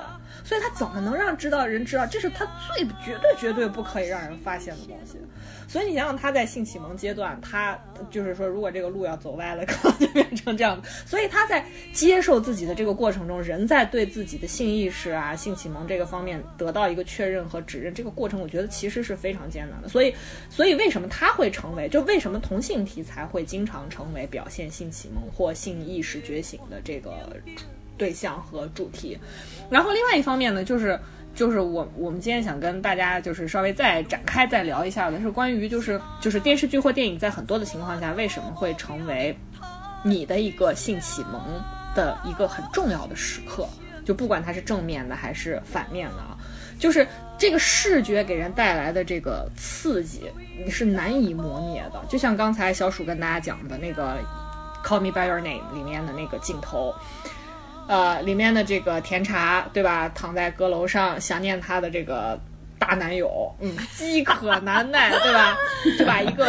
[0.45, 2.07] 所以他怎么能让知道人知道？
[2.07, 5.19] 这是他最绝对、绝对不可以让人发现的东西。
[5.69, 7.79] 所以你想想，他在性启蒙阶段，他
[8.11, 10.79] 就是说，如果这个路要走歪了，可能就变成这样。
[11.07, 19.89] 所以他在接受自己的这个过程中，人在对自己的性意识啊、性启蒙这个方面得到一个确认和指认，这个过程我觉得其实是非常艰难的。
[19.89, 20.15] 所以，
[20.51, 27.13] 所以为什么他会成为，就为什么同性题材会经常成为表现性启蒙或性意识觉醒的这个
[27.97, 29.19] 对象和主题？
[29.71, 30.99] 然后另外一方面呢，就是。
[31.35, 39.35] 就是我我们今天想跟大家就是稍微再展开再聊一下的是关于就是就是电视剧或电影在很多的情况下为什么会成为
[40.05, 41.41] 你的一个性启蒙
[41.95, 43.67] 的一个很重要的时刻，
[44.05, 46.37] 就不管它是正面的还是反面的啊，
[46.79, 50.31] 就是这个视觉给人带来的这个刺激，
[50.63, 52.05] 你是难以磨灭的。
[52.11, 54.19] 就像刚才小鼠跟大家讲的那个
[54.87, 56.95] 《Call Me by Your Name》里面的那个镜头。
[57.93, 60.09] 呃，里面的这个甜茶，对吧？
[60.15, 62.41] 躺在阁楼上，想念她的这个
[62.79, 65.59] 大男友，嗯，饥渴难耐， 对吧？
[65.99, 66.47] 就把一个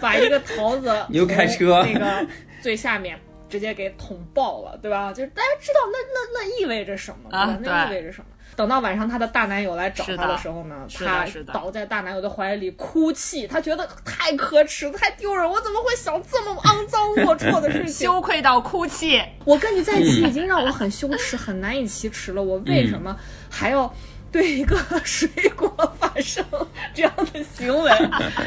[0.00, 2.24] 把一个桃子 又开车那个
[2.62, 5.12] 最下面直接给捅爆了，对吧？
[5.12, 7.38] 就是大家知道那那那意味着什么，对吧？
[7.40, 8.26] 啊那意味着什么？
[8.56, 18.06] 等到晚上她的大男友来找她的时候呢，她是倒在大男友的怀里哭泣，她觉得太可耻，太丢人，我怎么会想这么肮脏 龌龊的事情？
[18.06, 19.22] 羞愧到哭泣。
[19.44, 23.16] 我跟你在一起已经让我很羞耻、很难以启齿了，我为什么
[23.50, 23.92] 还要
[24.32, 26.44] 对一个 水果发生
[26.92, 27.90] 这样的行为？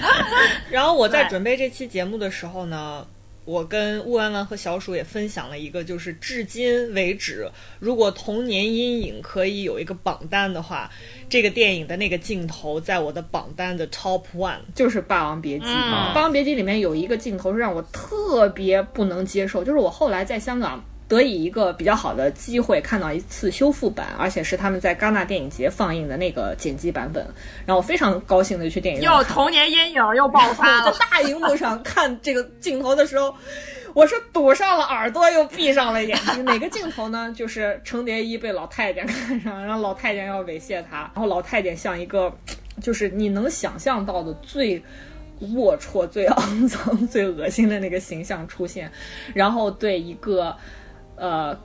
[0.72, 3.06] 然后我在准备这期节目的时候呢。
[3.48, 10.92] 我跟乌弯弯和小鼠也分享了一个，就是至今为止，如果童年阴影可以有一个榜单的话，
[11.30, 15.66] 这个电影的那个镜头在我的榜单的 top one 就是《霸王别姬》。
[15.70, 27.24] 嗯霸王别姬》里面有一个镜头是让我特别不能接受，就是我后来在香港得以一个比较好的机会看到一次修复版，而且是他们在戛纳电影节放映的那个剪辑版本，
[27.66, 29.18] 然后我非常高兴的去电影院看。
[29.18, 30.98] 又童年阴影又爆发了在。
[31.10, 33.34] 大荧幕上看这个镜头的时候，
[33.94, 36.44] 我是堵上了耳朵，又闭上了眼睛。
[36.44, 37.34] 哪个镜头呢？
[37.36, 42.32] 就是程蝶衣被老太监看上，然后老太监要猥亵他，然后老太监像一个，
[42.82, 44.84] 就是你能想象到的最。
[45.40, 48.92] 龌龊、最肮脏、最恶心的那个形象出现，
[49.36, 50.58] 然后对一个，
[51.18, 51.58] 呃，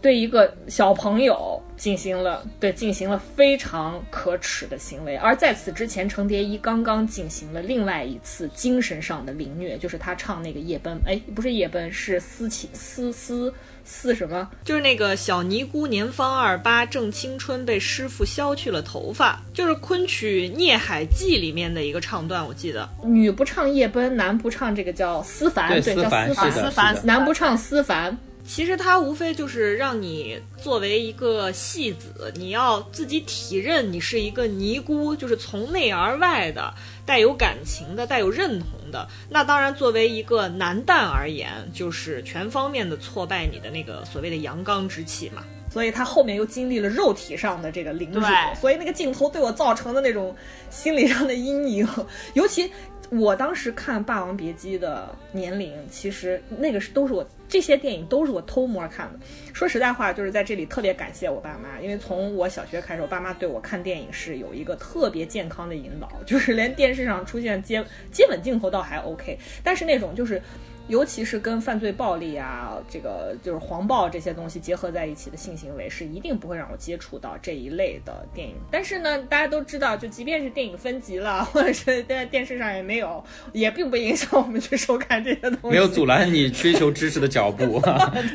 [0.00, 13.52] 对一个小朋友进行了对进行了非常可耻的行为，而在此之前，程蝶衣刚刚进行了另外一次精神上的凌虐，就是他唱那个夜奔，哎，不是夜奔，是思情思思
[13.84, 14.48] 思什么？
[14.62, 28.16] 就是那个小尼姑年方二八正青春，被师傅削去了头发，就是昆曲《孽海记》里面的一个唱段，我记得女不唱夜奔，男不唱这个叫思凡，对对，叫思凡思凡男不唱思凡。
[28.48, 36.72] 其实它无非就是让你作为一个戏子，你要自己体认你是一个尼姑，就是从内而外的、
[37.04, 39.06] 带有感情的、带有认同的。
[39.28, 45.44] 那当然，作为一个男旦而言，就是全方面的挫败你的那个所谓的阳刚之气嘛。
[45.70, 48.22] 所以他后面又经历了肉体上的这个凌辱，
[48.58, 50.34] 所以那个镜头对我造成的那种
[50.70, 51.86] 心理上的阴影，
[52.32, 52.72] 尤其
[53.10, 59.18] 我当时看《霸王别姬》的年龄，其实那个是都是我这些电影都是我偷摸看的。
[59.54, 70.40] 说实在话，就是在这里特别感谢我爸妈，因为从我小学开始，我爸妈对我看电影是有一个特别健康的引导，就是连电视上出现接接吻镜头倒还 OK，但是那种就是。
[70.88, 78.54] 尤其是跟犯罪暴力啊，这个就是黄暴这些东西结合在一起的性行为，是一定不会让我接触到这一类的电影。
[78.70, 83.22] 但是呢，大家都知道，就即便是电影分级了，或者是在电视上也没有，
[83.52, 85.68] 也并不影响我们去收看这些东西。
[85.68, 87.80] 没有阻拦你追求知识的 脚步。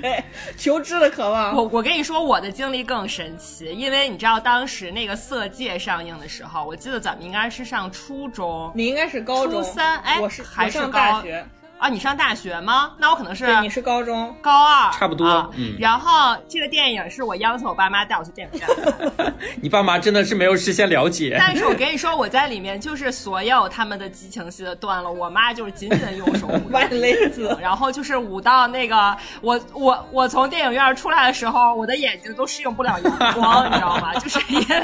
[0.02, 0.24] 对
[0.56, 1.56] 求知的渴望。
[1.56, 11.46] 我我跟你说，我的经历更神奇，因为你知道当时那个《色戒》上映的时候，我记得咱们应该是上初中你应该是高中，初三哎我是还是我上高大学，
[11.84, 12.92] 啊，你上大学吗？
[12.98, 14.34] 那我可能是，你是高中。
[14.42, 21.36] 高二，差不多啊嗯然后这个电影是我央求我爸妈带我去电影院， 你爸妈真的是没有事先了解。
[21.38, 34.14] 但是我跟你说，我在里面就是所有他们的激情戏的段落，我妈就是紧紧的用手捂着 万勒子，然后就是捂到那个我我我从电影院出来的时候，我的眼睛都适应不了阳光，你知道吗？
[34.24, 34.82] 就是因为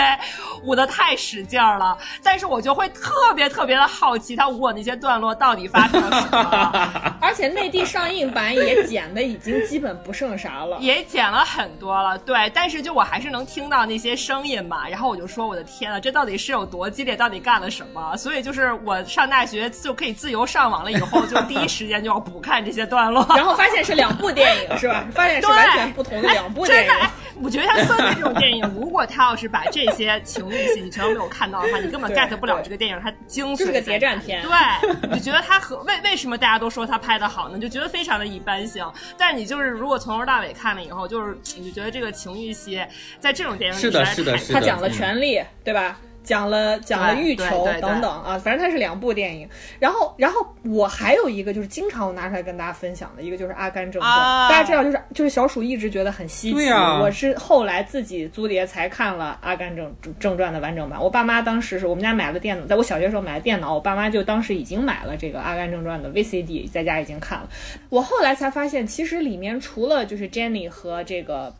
[0.63, 1.97] 捂得太使劲儿了。
[2.21, 6.88] 但是我就会特别特别的好奇，他捂我那些段落到底发生了什么。
[7.21, 10.77] 而且内地上映版也剪的已经基本不剩啥了。
[10.79, 18.15] 也剪了很多了，对，但是就我还是能听到那些声音嘛，然后我就说我的天呐，这到底是有多激烈，到底干了什么？
[18.17, 25.05] 所以就是我上大学就可以自由上网了，以后就第一时间就要补看这些段落， 然后发现是两部电影是吧？
[25.13, 26.89] 发现是完全不同的两部电影。
[26.89, 27.09] 真的，
[27.41, 33.57] 我觉得像《色戒》这种电影，如果他要是把这些情欲戏你全都没有看到的话，你根本 get 不了这个电影它精髓。
[33.59, 34.41] 就是个谍战片。
[34.41, 37.57] 对，你觉得他和为为什么大家都说他拍的好呢？
[37.57, 38.85] 就觉得非常的一般性。
[39.17, 42.85] 但你就是如果从头到尾看了以后，就是你就觉得这个情欲戏
[43.19, 45.99] 在这种电影里是的，是的，是的，他讲了权力，对吧？
[46.29, 49.49] 讲了讲了欲求等等啊，反正它是两部电影。
[49.79, 54.13] 然后然后我还有一个就是经常我拿出来跟大家分享的一个就是《阿甘正传》，
[54.47, 56.69] 大家知道就是就是小鼠一直觉得很稀奇，
[57.01, 61.01] 我是后来自己租碟才看了《阿甘正正传》的完整版。
[61.01, 67.49] 我爸妈当时是我们家买了电脑，在我小学时候买的电脑，我爸妈就当时已经买了这个《阿甘正传》的 VCD，在家已经看了。
[67.89, 71.51] 我后来才发现，其实里面除了就是 Jenny 和这个。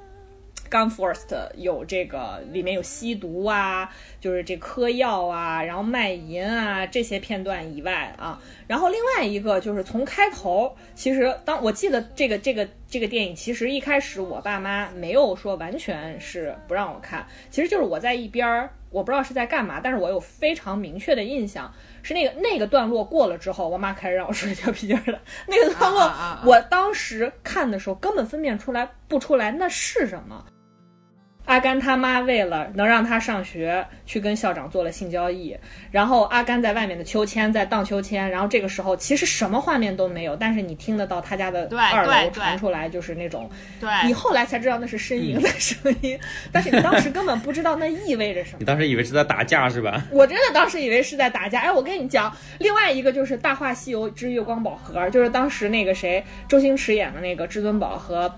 [0.70, 3.90] Gunforst 有这个里面有吸毒啊，
[4.20, 21.74] 就是这嗑药啊，然后卖淫啊这些片段以外啊，然后另外一个就是从开头，其实当我记得这个这个这个电影，其实一开始我爸妈没有说完全是不让我看，其实就是我在一边儿，我不知道是在干嘛，但是我有非常明确的印象。
[22.02, 25.20] 是那个那个段落过了之后，我妈开始让我睡觉皮筋了。
[25.48, 26.10] 那个段落，
[26.46, 30.46] 我当时看的时候根本分辨出来不出来那是什么。
[31.50, 35.58] 阿甘他妈为了能让他上学，去跟校长做了性交易，
[35.90, 43.50] 然后阿甘在外面的秋千在荡秋千，然后这个时候其实什么画面都没有，但是你听得到他家的二楼传出来就是那种，
[43.82, 46.20] 对，你后来才知道那是呻吟的声音，
[46.54, 48.58] 但是你当时根本不知道那意味着什么。
[48.60, 50.06] 你当时以为是在打架是吧？
[50.12, 51.62] 我真的当时以为是在打架。
[51.62, 58.32] 哎，我跟你讲，另外一个就是《大话西游之月光宝盒》，就是当时那个谁，周星驰演的那个至尊宝和。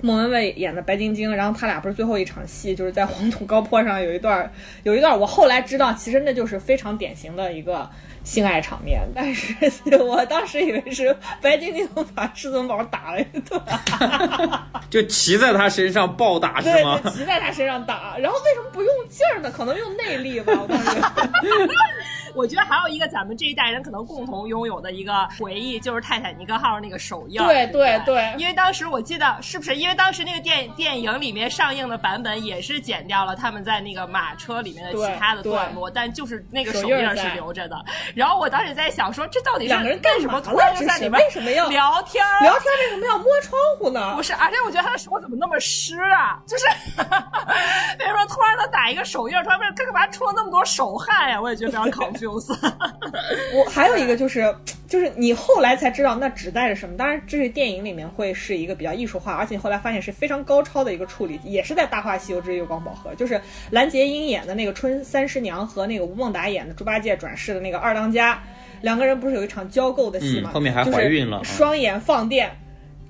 [0.00, 4.50] 莫文蔚演的白晶晶，然后他俩不是最后一场戏，就是在黄土高坡上有一段，
[4.84, 7.88] 有一段我后来知道，其实那就是非常典型的一个
[8.24, 9.54] 性爱场面，但是
[10.02, 13.60] 我当时以为是白晶晶把至尊宝打了一顿，
[14.90, 17.00] 就骑在他身上暴打是吗？
[17.12, 19.50] 骑在他身上打，然后为什么不用劲儿呢？
[19.50, 20.90] 可能用内力吧，我当时。
[22.34, 27.42] 我觉得还有一个咱们这一代人可能共同拥有的一个回忆，就是泰坦尼克号那个手印。
[27.42, 29.74] 对对对，因为当时我记得是不是？
[29.74, 37.82] 因为当时那个电电影里面上映的版本也是剪掉了他们在那个马车里面的其他的段落，但就是那个手印是留着的。
[38.14, 40.40] 然后我当时在想说，这到底是两个人干什么？
[40.40, 42.24] 突然就在里面为什么要聊天？
[42.42, 44.14] 聊天为什么要摸窗户呢？
[44.16, 46.38] 不是，而且我觉得他的手怎么那么湿啊？
[46.46, 51.40] 就是为什么突然他打一个手印，突然为干嘛出了那么多手汗呀？
[51.40, 52.56] 我也觉得非常 confused。
[53.54, 54.54] 我还有一个就是，
[54.88, 56.96] 就是你后来才知道那指代着什么。
[56.96, 63.38] 当然，这是电影里面会是一个比较艺术化，而且后来发现是非常高超的一个处理，也是在《大话西游之月光宝盒》，就是
[63.70, 68.42] 蓝洁瑛演的那个春三师娘和那个吴孟达演的猪八戒转世的那个二当家，
[68.80, 70.50] 两个人不是有一场交媾的戏吗？
[70.52, 72.50] 后面还怀孕了，双眼放电。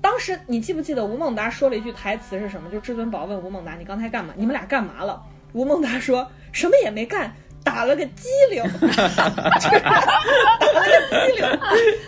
[0.01, 2.69] 当时你记不记得吴孟达说了一句台词是什么？
[2.69, 4.33] 就至尊宝问吴孟达：“你刚才干嘛？
[4.35, 5.21] 你们俩干嘛了？”
[5.53, 7.33] 吴孟达说什么也没干。
[7.63, 8.63] 打了个激灵，
[8.95, 9.49] 打了
[10.85, 11.59] 个激灵，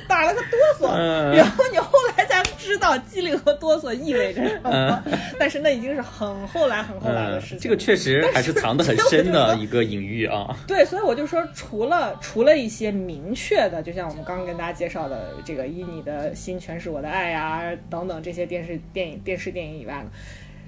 [0.08, 5.04] 打了个哆嗦，然后你后来才知道激灵和哆嗦意味着什么，
[5.40, 7.60] 但是那已经是很后来很后来的事情。
[7.60, 10.56] 这个确实还是藏得很深的一个隐喻啊。
[10.68, 20.10] 对，所以我就说，除了除了一些明确的，就像我们刚刚跟大家介绍的这个“以你的心诠释我的爱”呀等等这些电视电影电视电影以外呢，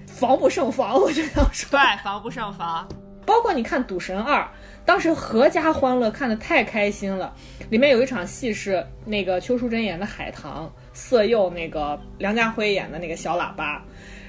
[0.08, 1.00] 防不胜防。
[1.00, 2.88] 我就想说，对，防不胜防。
[3.26, 4.42] 包括你看《赌神二》。
[4.86, 7.34] 当时阖家欢乐，看的太开心了。
[7.70, 13.82] 里面有一场戏是那个邱淑贞演的海棠色诱那个梁家辉演的那个小喇叭，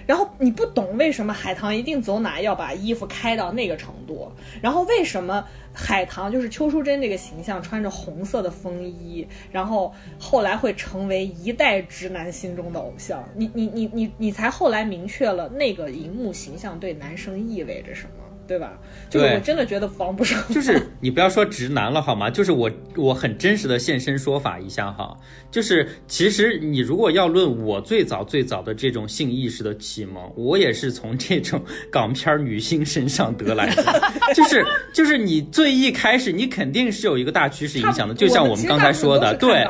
[0.06, 4.30] 然后你不懂为什么海棠一定走哪要把衣服开到那个程度，
[4.62, 5.44] 然后为什么
[5.74, 13.28] 海棠就是邱淑贞这个形象穿着红色的风衣，然后后来会成为一代直男心中的偶像。
[13.34, 18.23] 你你你你你才后来明确了那个荧幕形象对男生意味着什么。
[18.46, 18.72] 对吧？
[19.10, 20.48] 就是我真的觉得防不胜防。
[20.54, 22.28] 就是你不要说直男了好吗？
[22.28, 25.16] 就是我我很真实的现身说法一下哈。
[25.50, 33.84] 就是其实你如果要论我最早最早的这种性意识的启蒙，我也是从这种港片女星身上得来的。
[34.34, 39.64] 就是就是你最一开始你肯定是有一个大趋势影响的，就像我们刚才说的，对，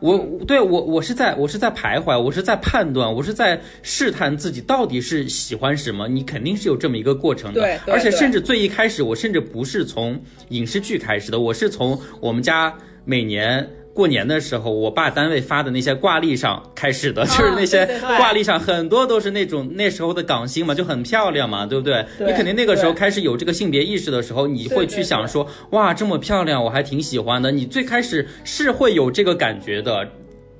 [0.00, 6.06] 我对我我是在我是在徘徊，我是在判断，我是在试探自己到底是喜欢什么。
[6.06, 8.13] 你肯定是有这么一个过程的，对，而且。
[8.18, 22.04] 甚至最一开始，我甚至不是从影视剧开始的，我是从我们家每年过年的时候，我爸单位发的那些挂历上开始的，就是那些挂历上很多都是那种那时候的港星嘛，就很漂亮嘛，对不对？
[22.18, 27.52] 你肯定那个时候开始有这个性别意识的时候，你会去想说，哇，这么漂亮，我还挺喜欢的。
[27.52, 30.08] 你最开始是会有这个感觉的。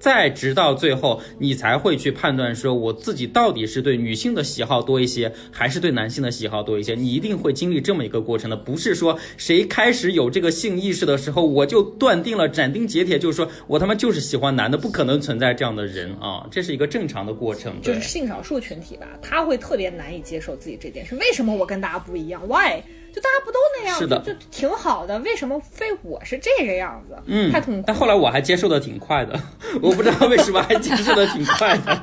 [0.04, 6.94] 再直到最后，你才会去判断说，我自己到底是对女性的喜好多一些，还是对男性的喜好多一些。
[6.94, 17.72] 你一定会经历这么一个过程的，不是说谁开始有这个性意识的时候，我就断定了斩钉截铁，就是说我他妈就是喜欢男的，不可能存在这样的人啊，这是一个正常的过程。
[17.80, 21.14] 就是性少数群体吧，他会特别难以接受自己这件事。
[21.16, 22.82] 为什么我跟大家不一样？Why？
[23.14, 27.16] 就大家不都那样，是的就就挺好的，为什么非我是这个样子？
[27.26, 27.84] 嗯太痛苦。
[27.86, 29.38] 但后来我还接受的挺快的，
[29.80, 32.02] 我不知道为什么还接受的挺快的。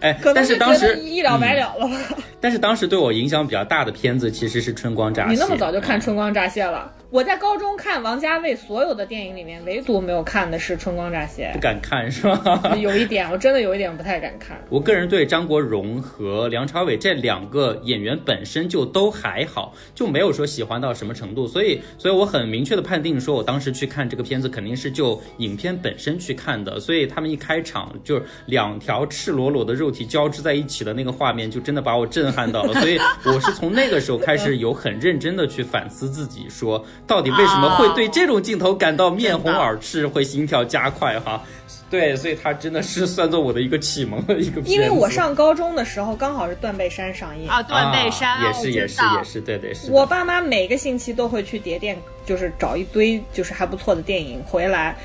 [0.00, 1.98] 哎但是当时一了百了了吧。
[2.38, 5.28] 但是当时对我影响比较大的片子其实是《春光乍泄》。
[5.32, 6.92] 你那么早就看《春光乍泄》了？
[7.08, 12.74] 我在高中看王家卫所有的电影里面，唯独没有看的是《春光乍泄不》，敢看是吧？
[12.76, 14.60] 有一点我真的有一点不太敢看。
[14.68, 41.42] 我个人对张国荣和梁朝伟这两个演员本身就都还好，就没有说喜欢到什么程度，所以，所以我很明确的判定说，我当时去看这个片子肯定是就影片本身去看的，所以他们一开场就是两条赤裸裸的肉体交织在一起的那个画面，就真的把我震撼到了，所以我是从那个时候开始有很认真的去反思自己，说到底为什么会对这种镜头感到面红耳赤，会心跳加快哈。
[41.88, 44.60] 对，所以它真的是算作我的一个启蒙的一个。
[44.62, 49.90] 因为我上高中的时候刚好是《断背山》上映，啊，断背山、啊、也是也是也是，对对是。
[49.92, 51.96] 我爸妈每个星期都会去碟店，
[52.26, 54.96] 就是找一堆就是还不错的电影回来。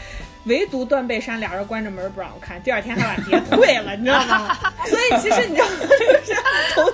[0.46, 4.58] 唯独断背山俩人关着门不让我看，第二天还把碟退了，你知道吗？
[4.90, 5.76] 所以其实你知道吗？
[6.26, 6.42] 就是
[6.74, 6.94] 同性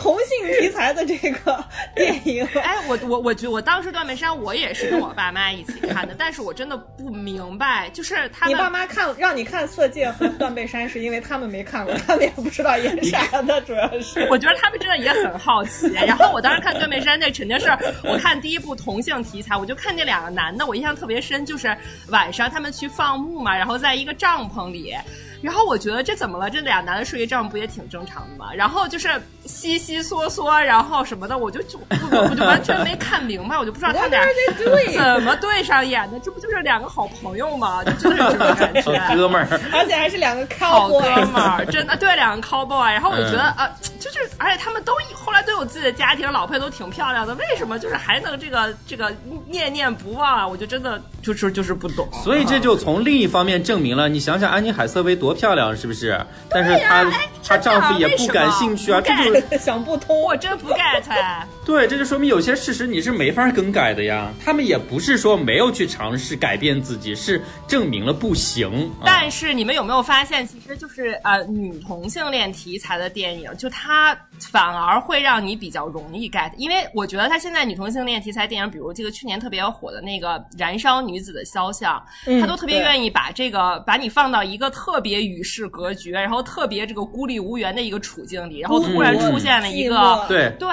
[0.00, 1.62] 同性题材的这个
[1.94, 14.26] 电影，哎，我我我觉我当时断背山我也是跟我爸妈一起看的， 但是我真的不明白，就是他们你爸妈看让你看《色戒》和《断背山》，是因为他们没看过，他们也不知道演啥的，主要是。
[14.30, 15.86] 我觉得他们真的也很好奇。
[15.92, 17.68] 然后我当时看《断背山》，那肯定是
[18.02, 21.76] 我看第一部同性题材，我就看那两个男的，我印象特别深，就是
[22.08, 24.94] 晚上他们去放牧嘛，然后在一个帐篷里。
[25.42, 26.50] 然后我觉得这怎么了？
[26.50, 28.52] 这俩男的睡一帐篷不也挺正常的吗？
[28.54, 29.08] 然后就是
[29.50, 34.24] 稀稀嗦嗦，然后什么的，我就就我我就完全没看明白，我就不知道他俩
[34.56, 36.18] 怎么对上眼的。
[36.20, 37.82] 这不就是两个好朋友吗？
[37.84, 39.16] 就真的是这种感觉。
[39.16, 42.92] 哥们儿， 而且还是两个好哥们儿，真的对两个 cowboy。
[42.92, 49.12] 然后我就觉得嗯啊、呃，就是而且他们都后来都有自己的家庭，老婆都挺漂亮的，为什么就是还能这个这个
[49.48, 50.46] 念念不忘啊？
[50.46, 52.08] 我就真的就是就是不懂。
[52.22, 56.18] 所以这就从另一方面证明了，你想想安妮海瑟薇多漂亮，是不是？
[56.48, 60.20] 但是她、哎她丈夫也不感兴趣啊，这就 想不通。
[60.20, 61.46] 我真不 get 哎。
[61.70, 64.32] 对，这就说明有些事实你是没法更改的呀。
[64.44, 68.90] 他们也不是说没有去尝试改变自己，是证明了不行。
[68.98, 74.18] 啊、但是你们有没有发现，其实就是呃女同性恋题材的电影，就它
[74.50, 81.96] 反而会让你比较容易 get，因为我觉得它现在女同性恋题材电影，比如这个去年特别火的那个《燃烧女子的肖像》，
[82.26, 90.68] 嗯他都特别愿意把这个把你放到一个特别与世隔绝，然后特别这个孤立无援的一个处境里，然后突然出现了一个、嗯、对对。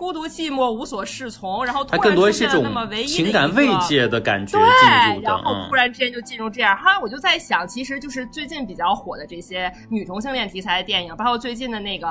[0.00, 12.08] 孤独寂寞无所适从，然后突然更多出现了那么唯一情感慰藉的感觉，对，嗯然后突然之间就进入这样，哈，我就在想，其实就是最近比较火的这些女同性恋题材的电影，包括最近的那个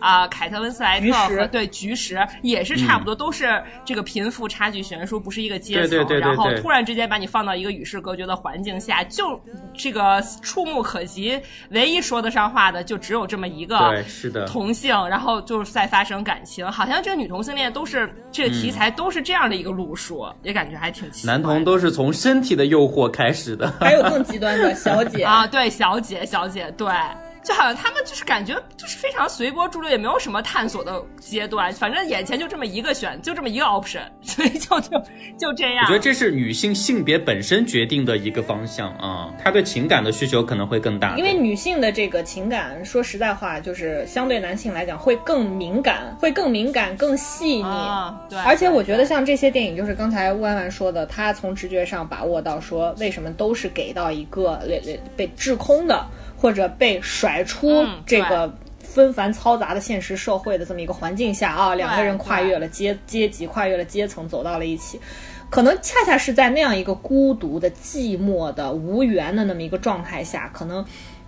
[0.00, 9.38] 啊、呃，凯特温斯莱特和对菊石也是差不多，嗯、都是这个贫富差距悬殊，不是一个阶层，对对对对然后突然之间把你放到一个与世隔绝的环境下，就
[9.74, 18.08] 这个触目可及，唯一说得上话的就只有这么一个对，是的，同性，然后就是在发生感情，好像这个女同性恋都是。
[18.30, 21.32] 这个题材都是这样的一个路数，嗯、也感觉还挺奇怪。
[21.32, 26.86] 男同都是从身体的诱惑开始的，还有更极端的小姐 啊，对，小姐，小姐，对。
[27.46, 34.90] 就好像他们就是感觉就是非常随波逐流，也没有什么探索的阶段，反正眼前就这么一个选，就这么一个 option，所以就就
[35.38, 35.84] 就这样。
[35.84, 41.16] 我觉得这是女性性别本身决定的一个方向啊，她对情感的需求可能会更大。
[41.16, 47.62] 因为女性的这个情感，说实在话，就是相对男性来讲会更敏感，会更敏感、更细腻。
[47.62, 48.36] 啊、对。
[48.40, 56.04] 而且我觉得像这些电影，就是刚才弯弯说的，她从直觉上把握到说为什么都是给到一个被被制空的。
[56.36, 65.00] 或者被甩出这个纷繁嘈杂的现实社会的这么一个环境下啊，两个人跨越了阶阶级，跨越了阶层，走到了一起，
[65.50, 70.84] 可能恰恰是在那样一个孤独的、寂寞的、无缘的那么一个状态下，可能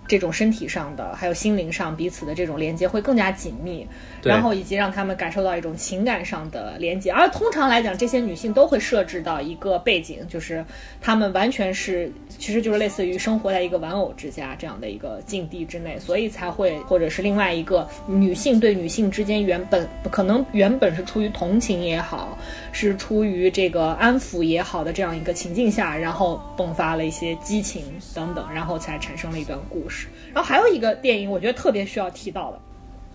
[0.09, 3.87] 这种身体上的，还有心灵上彼此的这种连接会更加紧密，
[4.23, 7.11] 然后以及让他们感受到一种情感上的连接。
[7.11, 10.65] 而通常来讲，这些女性都会设置到一个背景，就是
[10.99, 22.35] 她们完全是，其实就是类似于生活在一个玩偶之家这样的一个境地之内，所以才会，或者是另外一个女性对女性之间原本可能原本是出于同情也好，
[22.71, 30.07] 是出于这个安抚也好的这样一个情境下，然后迸发了一些激情等等，然后才产生了一段故事。
[30.33, 32.57] 然后还有一个电影，我觉得特别需要提到的，《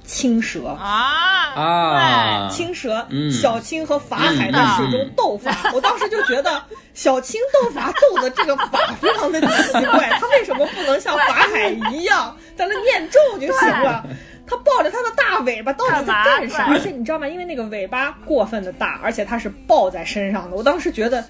[0.04, 0.60] 青蛇》。
[0.66, 1.22] 啊
[1.54, 6.60] 啊，青蛇、嗯小青和法海在水中斗法，我当时就觉得
[6.94, 9.46] 小青斗法斗的这个法非常的奇
[9.86, 14.04] 怪，他为什么不能像法海一样在那念咒就行了？
[14.46, 16.66] 他抱着他的大尾巴到底在干啥？
[16.66, 17.26] 而且你知道吗？
[17.26, 21.24] 因为那个尾巴过分的大，而且它是抱在身上的，我当时觉得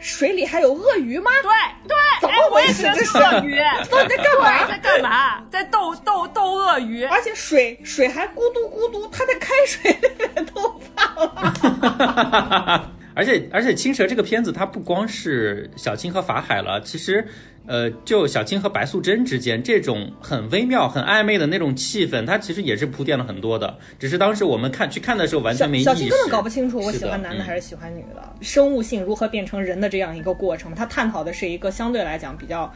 [0.00, 1.30] 水里还有鳄鱼吗？
[1.42, 1.50] 对
[1.88, 3.58] 对，怎么哎，我也觉得回事这是鳄鱼，
[3.90, 5.42] 到底在干嘛在干嘛？
[5.50, 7.04] 在斗斗斗鳄鱼。
[7.10, 12.90] 而且水水还咕嘟咕嘟，它在开水里面斗法了。
[13.16, 17.26] 而且而且，青蛇这个片子，它不光是小青和法海了，其实，
[17.66, 23.76] 呃，就小青和白素贞之间这种很微妙、很暧昧的那种气氛，它其实也是铺垫了很多的。
[23.98, 25.84] 只是当时我们看去看的时候，完全没意识。
[25.84, 32.72] 小青根本搞不清楚我喜欢男的嗯还是喜欢女的，生物性如何变成人的这样一个过程，它探讨的是一个相对来讲比较。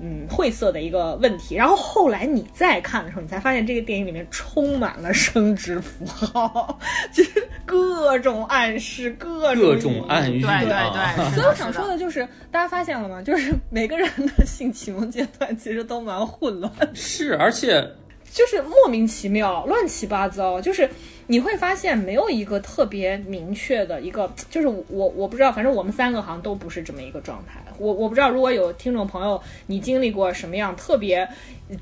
[0.00, 1.54] 嗯，晦涩的一个问题。
[1.54, 6.78] 然后后来你再看的时候，你才发现这个电影里面充满了生殖符号，
[7.12, 11.14] 就是各种暗示，各种各种暗喻对啊。
[11.16, 13.22] 对对，所以我想说的就是，大家发现了吗？
[13.22, 16.90] 就是每个人的性启蒙阶段其实都蛮混乱的。
[16.94, 17.88] 是，而且
[18.30, 20.88] 就是莫名其妙、乱七八糟，就是
[21.26, 27.60] 你会发现没有一个特别明确的一个，就是我我不知道，反正我们三个好像都不是这么一个状态。
[27.78, 31.28] 我我不知道，如果有听众朋友你经历过什么样特别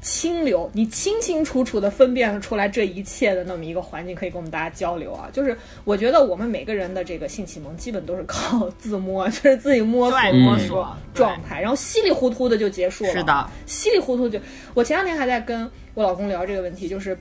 [0.01, 5.28] 清流，你清清楚楚的分辨出来这一切的那么一个环境，可以跟我们大家交流啊。
[5.32, 13.12] 就是我觉得我们每个人的这个性启蒙基本都是靠自摸， 就是自己摸索摸索状态，然后稀里糊涂的就结束了。
[13.12, 14.38] 是的，稀里糊涂就。
[14.72, 17.18] 我前两天还在跟我老公聊这个问题，就是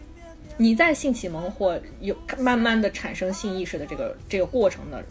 [0.58, 5.04] 你在性启蒙或有慢慢的产生性意识的这个这个过程的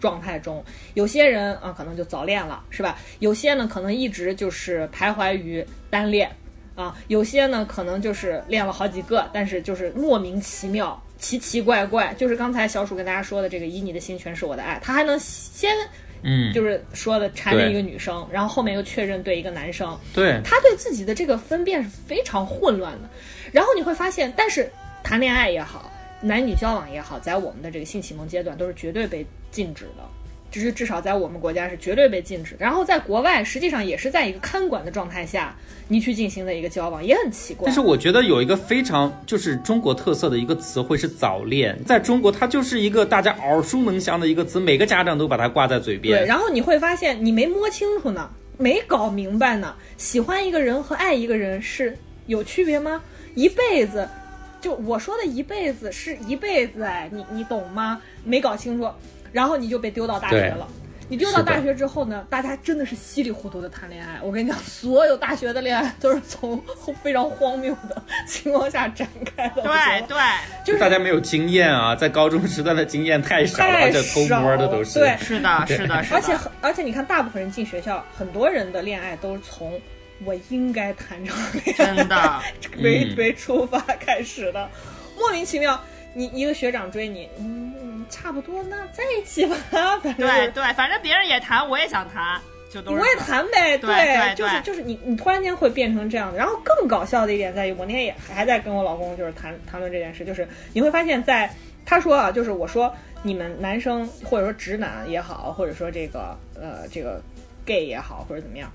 [0.00, 0.64] 状态中，
[0.94, 2.98] 有些人啊可能就早恋了，是吧？
[3.18, 6.30] 有些呢可能一直就是徘徊于单恋
[6.74, 11.00] 啊，有些呢可能就是恋了好几个，但是就是莫名其妙。
[11.18, 15.70] 奇奇怪怪，就是刚才小鼠跟大家说的这个“以你的心全是我的爱”，他还能先
[16.22, 23.08] 嗯，就是说的缠着一个女生，然后后面又确认对一个男生，对，他对自己的这个分辨是非常混乱的。
[23.52, 24.68] 然后你会发现，但是
[25.02, 25.90] 谈恋爱也好，
[26.20, 30.02] 男女交往也好，在我们的这个性启蒙阶段都是绝对被禁止的，
[30.50, 32.56] 就是至少在我们国家是绝对被禁止。
[32.58, 35.54] 然后在国外，实际上也是在一个看管的状态下，
[35.88, 37.66] 你去进行的一个交往，也很奇怪。
[37.66, 46.20] 但是我觉得有一个非常就是中国特色的一个词汇是早恋，在中国它就是一个大家耳熟能详的一个词，每个家长都把它挂在嘴边。
[46.20, 49.74] 对，然后你会发现你没摸清楚呢，没搞明白呢。
[49.98, 51.96] 喜欢一个人和爱一个人是
[52.26, 53.02] 有区别吗？
[53.34, 54.06] 一辈子，
[54.62, 58.00] 就我说的一辈子是一辈子，哎，你你懂吗？
[58.24, 58.88] 没搞清楚，
[59.32, 60.66] 然后你就被丢到大学了。
[61.08, 64.18] 你丢到大学之后呢，大家真的是稀里糊涂的谈恋爱。
[64.22, 66.58] 我跟你讲，所有大学的恋爱都是从
[67.02, 69.06] 非常荒谬的情况下展
[69.36, 69.60] 开的。
[69.60, 70.16] 对对，
[70.64, 74.90] 就是大家没有经验啊，在高中时段的经验太少了，太而且偷摸的都是。
[74.92, 79.78] 少对是的，是的，是的，而且而且你看，大部分人进学校，很多人的恋爱都是从
[80.24, 82.40] 我应该谈这场恋爱真的，
[82.82, 83.16] 为嗯。
[83.16, 84.68] 为出发开始的，
[85.16, 85.80] 莫名其妙。
[86.14, 90.16] 你一个学长追你，嗯，差不多，那在一起吧，反正。
[90.16, 92.38] 对对，反正别人也谈，我也想谈，
[92.70, 96.36] 就都我也谈呗，对对就是就是你你突然间会变成这样的。
[96.36, 101.50] 然后更搞笑的一点在于，我那天也还在跟我老公就是谈谈论这件事，就是你会发现在
[101.86, 107.22] 他说啊，就是我说你们男生或者说直男也好，或者说这个呃这个
[107.64, 108.70] gay 也好，或者怎么样，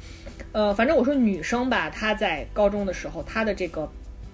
[0.51, 3.89] 呃，反正我说女生吧，她在高中的时候，她的这个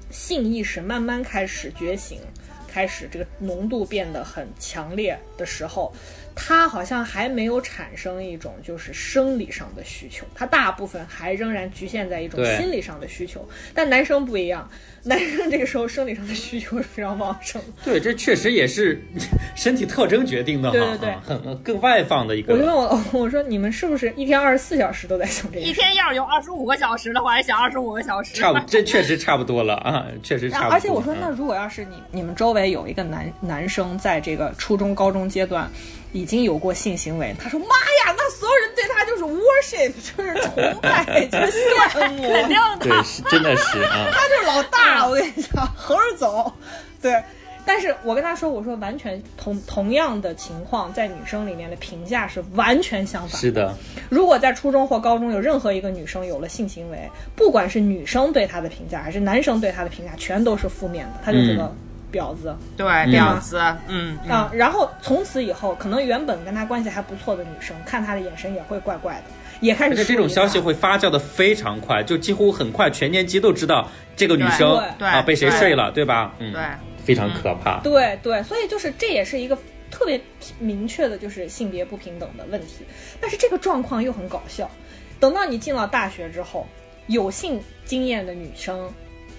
[0.10, 2.20] 性意识慢慢开始觉醒，
[2.68, 5.94] 开始这个浓度变得很强烈的时候，
[6.36, 13.48] 她好像还没有产生一种就是生理上的需求，她大部分还仍然局限在一种心理上的需求。
[13.74, 14.70] 但男生不一样，
[15.06, 17.68] 男生这个时候生理上的需求是非常旺盛的。
[17.84, 19.02] 对，这确实也是
[19.56, 22.54] 身体特征决定的哈，对对对啊很更外放的一个。
[22.54, 25.66] 我就问我老公， 我说你们是不是一天二十四小时都在想这个？
[25.66, 30.74] 一天要是有二十五个小时的话，还想二十五个小时，差不，这确实差不多了啊，确实差不多。
[30.74, 35.70] 而且我说，嗯那如果要是你你们周围有一个男男生在这个初中、高中阶段，
[36.12, 42.86] 已已经有过性行为，他说妈呀，那所有人对他就是 worship，就是崇拜， 就是羡慕，肯定的。
[42.88, 44.08] 对，是真的是啊。
[44.14, 46.54] 他就是老大， 我跟你讲，横着走，
[47.02, 47.22] 对。
[47.66, 53.40] 但是我跟他说，我说完全同同样的情况，在女生里面的评价是完全相反。
[53.40, 53.74] 是的，
[54.10, 61.74] 如果在初中或高中有任何一个女生有了性行为，不管是女生对她的评价，还是男生对她的评价，全都是负面的，他就是个
[62.12, 62.54] 婊子。
[62.76, 69.24] 对，婊子，嗯嗯啊，然后从此以后，可能原本跟他关系还不错的女生，看他的眼神也会怪怪的，
[69.64, 76.36] 也开始这种消息会发酵的非常快，就几乎很快，全年级都知道这个女生对啊被谁睡了，对吧？
[76.40, 76.62] 嗯，对，
[77.04, 77.80] 非常可怕。
[77.80, 79.58] 对对，所以就是这也是一个
[79.90, 80.20] 特别
[80.60, 82.86] 明确的，就是性别不平等的问题。
[83.22, 84.70] 但是这个状况又很搞笑，
[85.18, 86.68] 等到你进了大学之后，
[87.08, 88.92] 有性经验的女生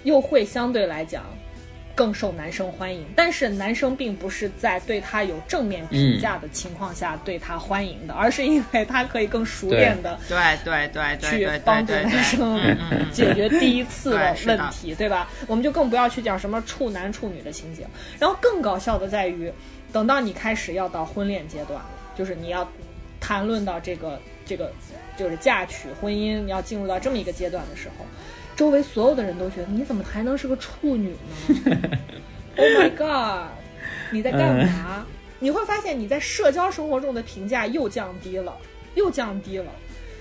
[0.05, 1.23] 又会相对来讲
[1.95, 10.37] 更受男生欢迎，但是男生并不是在对他有正面评价的情况下对他欢迎的，而是因为他可以更熟练的对。
[10.65, 12.77] 对对对去帮助对对男生
[13.13, 15.29] 解决第一次的问题，对吧？
[15.47, 17.87] 我们就更不要去讲什么处男处女的情节。
[18.19, 19.53] 然后更搞笑的在于，
[19.93, 21.87] 等到你开始要到婚恋阶段了，
[22.17, 22.69] 就是你要
[23.21, 24.73] 谈论到这个这个
[25.17, 28.05] 就是嫁娶婚姻，你要进入到这么一个阶段的时候，
[28.57, 31.11] 周围所有的人都觉得你怎么还能是个处女
[31.49, 31.89] 呢？
[32.57, 33.49] Oh my god！
[34.13, 35.05] 你在干嘛？
[35.41, 38.57] 你会发现你在社交生活中的评价又降低了，
[38.95, 39.67] 又降低了。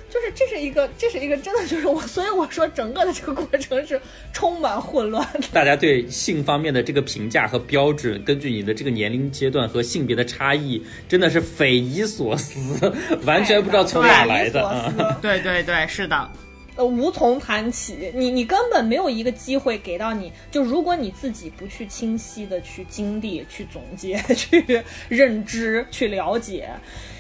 [0.10, 4.00] 就是这是一个，这是一个真的就是我，所以我说整个的这个过程是
[4.32, 5.42] 充满混乱的。
[5.52, 12.94] 大家对性方面的这个评价和标准，根据你的这个年龄阶段和性别的差异，真的是匪夷所思，
[13.26, 16.32] 完全不知道从哪来的对对对，是的，
[16.76, 18.12] 呃，无从谈起。
[18.16, 26.70] 你你根本没有一个机会给到你，就如果你自己不去清晰的去经历、去总结、 去认知、去了解，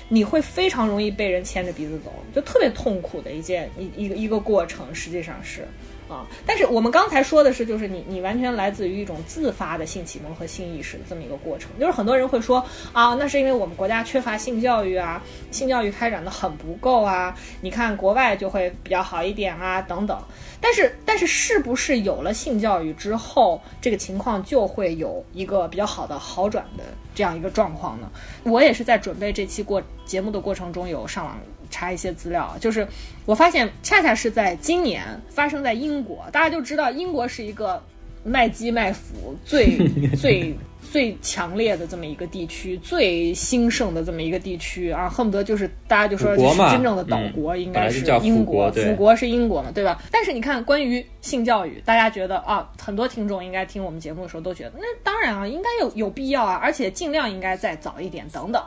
[0.10, 5.68] 你会非常容易被人牵着鼻子走，就特别痛苦的一件一一个一个过程，实际上是。
[6.10, 11.70] 啊，但是我们刚才说的是，就是你你完全来自于一种自发的性启蒙和性意识的这么一个过程。
[11.80, 17.36] 就是很多人会说啊，那是因为我们国家缺乏性教育啊，性教育开展的很不够啊。
[17.62, 20.18] 你看国外就会比较好一点啊，等等。
[20.60, 26.84] 但是但是是不是有了性教育之后，这个情况就会有一个比较好的好转的
[27.14, 28.10] 这样一个状况呢？
[28.44, 31.38] 我也是在准备这期过节目的过程中有上网
[31.74, 32.88] 查一些资料，就是
[33.26, 37.84] 我发现恰恰是在今年发生在英国，大家就知道英国是一个
[38.24, 39.78] 卖鸡卖腐最
[40.16, 40.56] 最
[40.92, 50.00] 最强烈的这么一个地区，最兴盛的这么一个地区啊，恨不得就是大家就说这是真正的岛国，嗯应该是英国对腐国是英国嘛，对吧？
[50.12, 58.62] 但是你看，关于性教育，大家觉得啊，很多听众应该听我们节目的时候都觉得，那当然啊，应该有有必要啊，而且尽量应该再早一点，等等。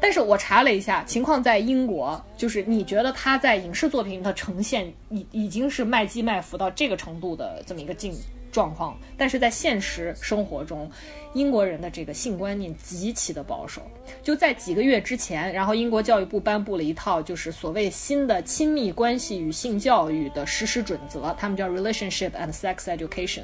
[0.00, 8.14] 但是我查了一下，情况在英国，就是你觉得他在影视作品的呈现已已经是卖鸡卖腐到这个程度的这么一个境
[8.50, 10.90] 状况，但是在现实生活中，
[11.34, 13.82] 英国人的这个性观念极其的保守。
[14.22, 23.42] 就在几个月之前，然后英国教育部颁布了一套就是所谓新的亲密关系与性教育的实施准则，他们叫 Relationship and Sex Education。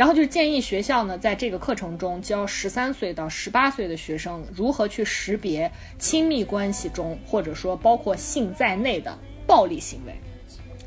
[0.00, 9.14] 然后就是建议学校呢，在这个课程中教十三岁到十八岁的学生如何去识别亲密关系中，或者说包括性在内的
[9.46, 10.14] 暴力行为。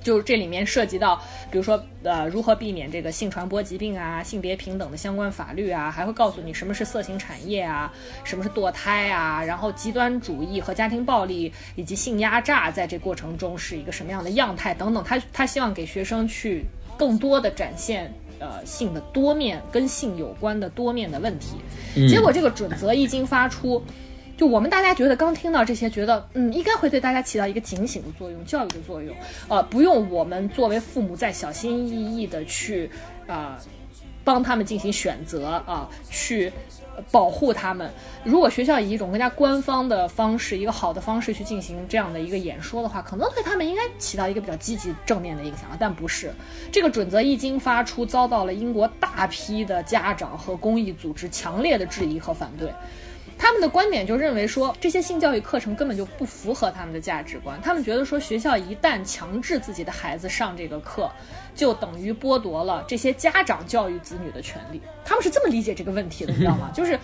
[0.01, 1.15] 就是这里面涉及到，
[1.51, 7.93] 比如说，呃，如何避免这个性传播疾病啊、性别平等的相关法律啊，还会告诉你什么是色情产业啊，
[8.23, 15.03] 什么是堕胎啊，然后极端主义和家庭暴力以及性压榨在这过程中是一个什么样的样态等等。
[15.03, 16.65] 他他希望给学生去
[16.97, 18.11] 更多的展现。
[18.43, 21.55] 呃，性的多面跟性有关的多面的问题，
[22.09, 23.81] 结果这个准则一经发出，
[24.35, 29.15] 就我们大家觉得刚听到这些，觉得嗯，应该会对大家起到一个警醒的作用、教育的作用，
[29.47, 32.89] 呃，不用我们作为父母再小心翼翼的去
[33.25, 33.65] 啊、呃
[34.25, 36.49] 帮他们进行选择啊、去
[37.11, 37.91] 保护他们。
[38.23, 46.33] 如果学校以一种更加官方的方式，一个好的方式去进行这样的一个演说的话，可能对他们应该起到一个比较积极正面的影响，但不是。
[46.71, 52.71] 这个准则一经发出，遭到了英国大批的家长和公益组织强烈的质疑和反对。
[53.43, 57.59] 他们的观点就认为说，这些性教育课程根本就不符合他们的价值观。
[57.61, 61.11] 他们觉得说，学校一旦强制自己的孩子上这个课，
[61.53, 64.79] 就等于剥夺了这些家长教育子女的权利。
[65.03, 66.71] 他们是这么理解这个问题的，你 知道吗？
[66.73, 66.97] 就是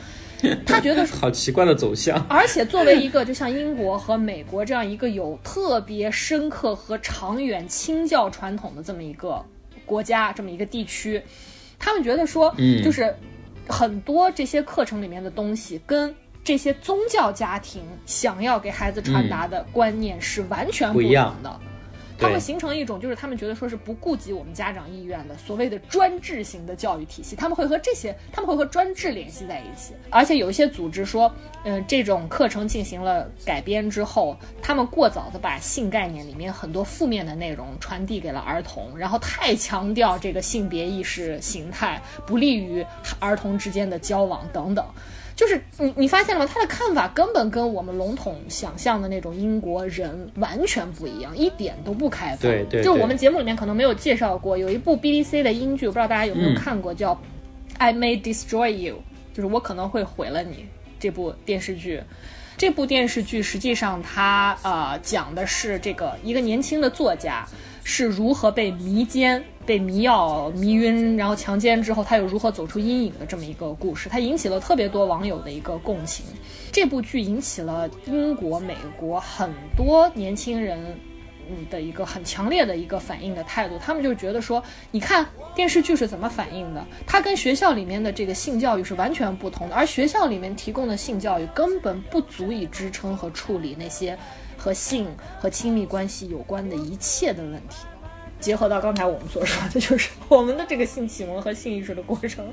[0.66, 2.26] 他觉得好奇怪的走向。
[2.30, 9.46] 而且作为一个就像英国和美国这样一个有特别深刻和长远清教传统的这么一个
[9.86, 11.22] 国家，这么一个地区，
[11.78, 13.14] 他们觉得说，嗯就是
[13.68, 21.60] 很多这些课程里面的东西跟这些宗教家庭想要给孩子传达的观念是完全不一样的。
[22.18, 29.94] 他对们形成一种，就是他们觉得说是不顾及我们家长意愿的所谓的专制型的教育体系，他们会和这些，他们会和专制联系在一起。
[30.10, 31.34] 而且有一些组织说，
[31.64, 42.86] 嗯、这种课程进行了改编之后，他们过早的把性概念里面很多负面的内容传递给了儿童，然后太强调这个性别意识形态，不利于
[43.20, 44.86] 儿童之间的交往等等。
[45.40, 46.52] 就是你你发现了吗？
[46.54, 52.40] 他的看法根本跟我们笼统想象的那种英国人完全不一样，一点都不开放。
[52.40, 57.16] 对对对就我们节目里面可能没有介绍过，有一部 BBC 的英剧，我不知道大家有没有嗯看过，叫
[57.78, 58.96] 《I May Destroy You》，
[59.34, 60.66] 就是我可能会毁了你
[61.00, 62.04] 这部电视剧。
[62.58, 67.48] 这部电视剧实际上它呃讲的是这个一个年轻的作家
[67.86, 74.10] 是如何被迷奸、被迷药迷晕，然后强奸之后，他又如何走出阴影的这么一个故事。
[74.10, 76.26] 它引起了特别多网友的一个共情。
[76.72, 80.80] 这部剧引起了英国、美国很多年轻人。
[81.52, 94.16] 嗯的一个很强烈的一个反应的态度，他们就觉得说，你看电视剧是怎么反应的，它跟学校里面的这个性教育是完全不同的，而学校里面提供的性教育根本不足以支撑和处理那些
[94.58, 95.08] 和性
[95.40, 97.78] 和亲密关系有关的一切的问题。
[98.40, 102.46] 结合到刚才我们所说的，就是我们的这个性启蒙和性意识的过程，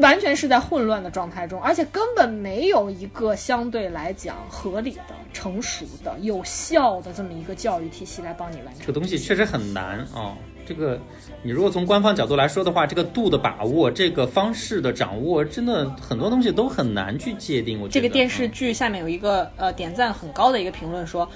[0.00, 8.76] 完全是在混乱的状态中，而且根本没有一个相对来讲合理的、成熟的、有效的这么一个教育体系来帮你完成。
[8.80, 11.00] 这个东西确实很难啊、这个
[11.42, 17.80] 你如果从官方角度来说的话，这个度的把握，这个方式的掌握，真的很多东西都很难去界定。
[17.80, 21.28] 我觉得这个电视剧下面有一个呃点赞很高的一个评论说，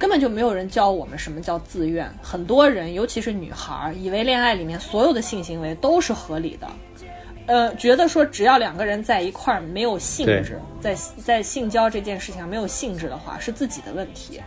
[0.00, 2.10] 根本就没有人教我们什么叫自愿。
[2.22, 6.66] 很多人，尤其是女孩儿，以为恋爱里面所有的性行为都是合理的，
[7.44, 14.40] 呃，觉得说只要两个人在一块儿没有性质，在在性交这件事情上没有性质的话，是自己的问题。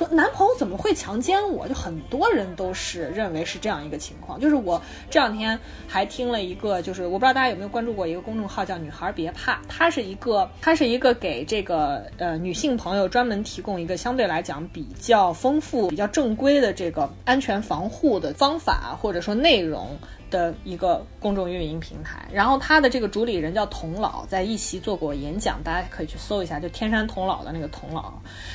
[0.00, 1.68] 说男朋友怎么会强奸我？
[1.68, 4.40] 就很多人都是认为是这样一个情况。
[4.40, 4.80] 就是我
[5.10, 19.98] 这两天还听了一个，就是我不知道大家有没有关注过一个公众号叫“女孩别怕”，它是一个它是一个给这个呃女性朋友专门提供一个相对来讲比较丰富、比较正规的这个安全防护的方法或者说内容。
[20.30, 28.12] 的一个公众运营平台，然后他的这个主理人叫童老，在一席做过演讲，大家可以去搜一下，就天山童姥的那个童老。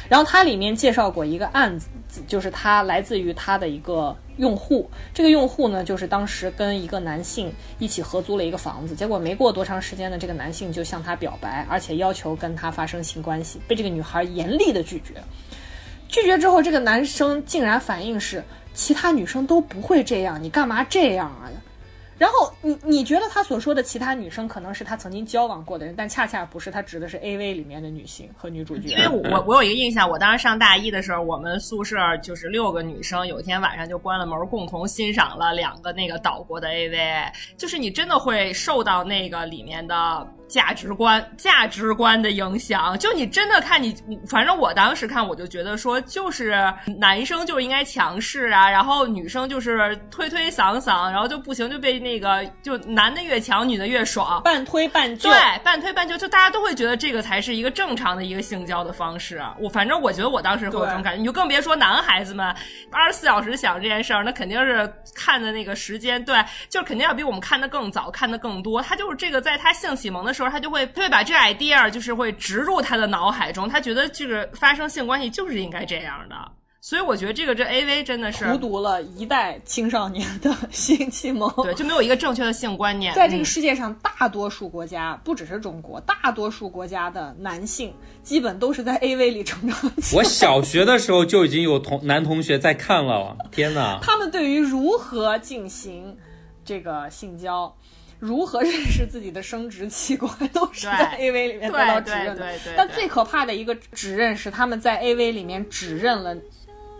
[0.09, 15.13] 然后他里面介绍过一个案子，就是他来自于他的一个用户，这个用户呢，就是当时跟一个男性一起合租了一个房子，结果没过多长时间呢，这个男性就向他表白，而且要求跟他发生性关系，被这个女孩严厉的拒绝。
[16.07, 18.41] 拒绝之后，这个男生竟然反应是
[18.73, 21.49] 其他女生都不会这样，你干嘛这样啊？
[22.18, 28.89] 然后你你觉得他所说的其他女生可能是他曾经交往过的人，但恰恰不是，他指的是 A V 里面的女性和女主角。
[28.89, 43.95] 因为我我有一个印象，我当时上大一的时候，我们宿舍就是六个女生，有一天晚上就关了门，共同欣赏了两个那个岛国的 AV，就是你真的会受到那个里面的价值观价值观的影响，就你真的看你，
[44.27, 46.55] 反正我当时看我就觉得说，就是
[46.99, 59.41] 男生就应该强势啊，然后女生就是推推搡搡，然后就不行就被那个就男的越强，女的越爽，半推半就，对，半推半就，就大家都会觉得这个才是一个正常的一个性交的方式。
[59.59, 62.45] 我反正我觉得我当时会有这种感觉，你就更别说男孩子们
[62.91, 66.37] 二十四小时想这件事儿，那肯定是看的那个时间，对，
[66.69, 68.81] 就是肯定要比我们看的更早，看的更多。
[68.81, 76.36] 他就是这个，在他性启蒙的时候，他就会他会把这 idea 就是会植入他的脑海中，他觉得这个发生性关系就是应该这样的。
[76.81, 81.51] 所以我觉得这个这 A V 真的是荼毒了一代青少年的 性启蒙。
[81.63, 83.11] 对，就没有一个正确的性观念。
[83.15, 93.97] 在这个嗯世界上，大多数国家，不只是中国，大多数国家的男性基本都是在 A V 里成长起来我小学的时候就已经有同男同学在看了，天哪！
[94.03, 96.15] 他们对于如何进行
[96.63, 97.75] 这个性交。
[98.20, 102.36] 如何认识自己的生殖器官，都是在 A V 里面得对到指认的。
[102.36, 106.36] 对对对对但最可怕的一个指认是，他们在 A V 里面指认了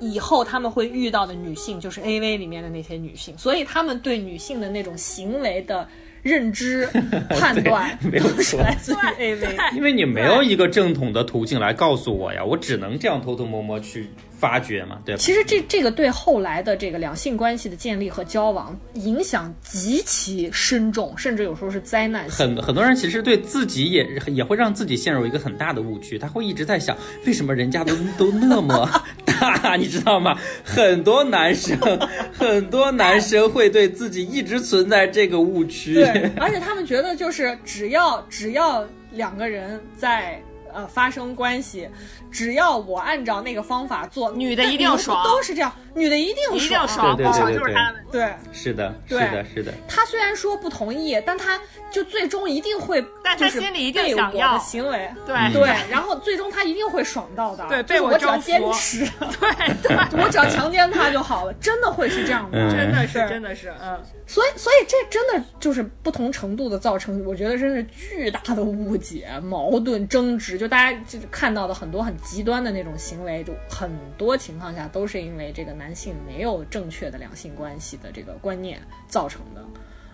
[0.02, 5.88] 以后他们会遇到的女性，就是 A V 里面的那些女性，所以他们对女性的那种行为的
[6.22, 6.86] 认知
[7.32, 9.58] 判断没有都是错来自于 A V。
[9.74, 14.10] 因为你没有一个正统的途径来告诉我呀，我只能这样偷偷摸摸去
[14.40, 15.20] 发掘嘛，对吧？
[15.20, 22.46] 其实这这个对后来的这个两性关系的建立和交往影响极其深重，甚至有时候是灾难性。
[22.46, 28.90] 很很多人其实对自己也也会让自己陷入一个很大的误区，他会一直在想，为什么人家都都那么
[29.26, 30.38] 大，你知道吗？
[30.64, 31.78] 很多男生，
[32.34, 35.94] 很多男生会对自己一直存在这个误区。
[35.96, 40.42] 对，而且他们觉得就是只要只要两个人在
[40.74, 41.88] 呃发生关系，
[42.36, 45.24] 只要我按照那个方法做，女的一定爽。
[45.24, 47.24] 都是这样，女的一定一定爽，爽就
[47.66, 48.00] 是他的。
[48.12, 48.34] 对。
[48.52, 51.58] 是的，是对的，是的，他虽然说不同意，但他
[51.90, 55.54] 就最终一定会，但他心里一定想要的行为，对。
[55.54, 57.66] 对，然后最终他一定会爽到的。
[57.70, 59.00] 对就是被我我只要坚持，
[59.40, 62.58] 对对，我只要强奸他就好了，真的会是这样的。
[62.58, 62.76] 嗯。
[62.76, 70.58] 真的是真的是，嗯，所以，所以这真的就是不同程度的造成，我觉得真是巨大的误解、矛盾、争执。
[70.58, 79.62] 就大家就看到的很多很极端的那种行为，就很多情况下都是因为这个男性没有正确的两性关系的这个观念造成的。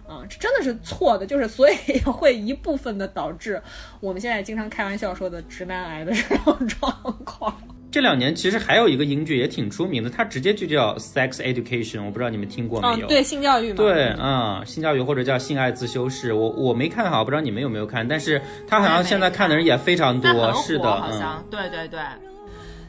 [0.05, 3.61] 啊，这真的是错的，就是所以会一部分的导致
[4.01, 6.91] 我们现在经常开玩笑说的直男癌的这种状
[7.23, 7.57] 况。
[7.91, 13.05] 这两年其实还有一个英剧也挺出名的，它直接就叫《Sex Education》，我不知道你们听过没有？
[13.05, 20.31] 嗯，对，性教育嘛，对，嗯、性教育或者叫性爱自修室，我我没看好，不知道你们有没有看，但是它好像现在看的人也非常多，
[20.63, 21.99] 是的，嗯，好像，对对对，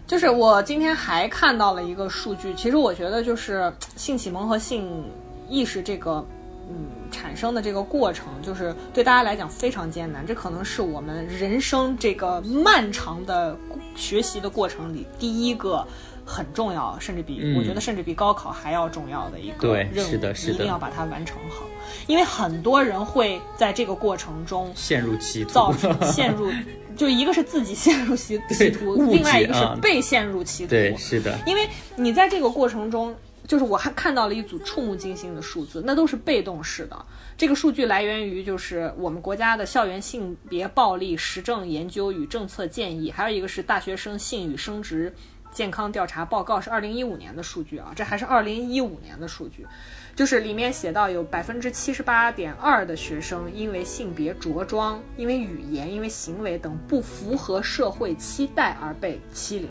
[0.07, 5.05] 就是我今天还看到了一个数据，其实我觉得就是性启蒙和性
[5.49, 6.25] 意识这个，
[6.71, 10.25] 嗯，产生的这个过程，就是对大家来讲非常艰难。
[10.25, 13.57] 这可能是我们人生这个漫长的
[13.95, 15.87] 学习的过程里第一个
[16.25, 17.57] 很重要，甚至比、嗯。
[17.57, 20.53] 我觉得甚至比高考还要重要的一个对任务，是的是的。
[20.53, 21.65] 你一定要把它完成好，
[22.07, 26.51] 因为很多人会在这个过程中陷入歧途，造成 陷入，
[26.97, 30.71] 就一个是自己陷入歧歧途， 另外一个啊是被陷入歧途。
[30.71, 33.15] 对，是的，因为你在这个过程中，
[33.47, 37.07] 就是我还看到了一组触目惊心的数字，那都是被动式的。
[37.37, 45.13] 这个数据来源于就是我们国家的校园性别暴力实证研究与政策建议，还有一个是大学生性与生殖
[45.51, 49.67] 健康调查报告，是二零一五年的数据啊，这还是二零一五年的数据。
[50.15, 59.71] 就是里面写到有百分之七十八点二的学生因为性别着装、因为语言、因为行为等不符合社会期待而被欺凌。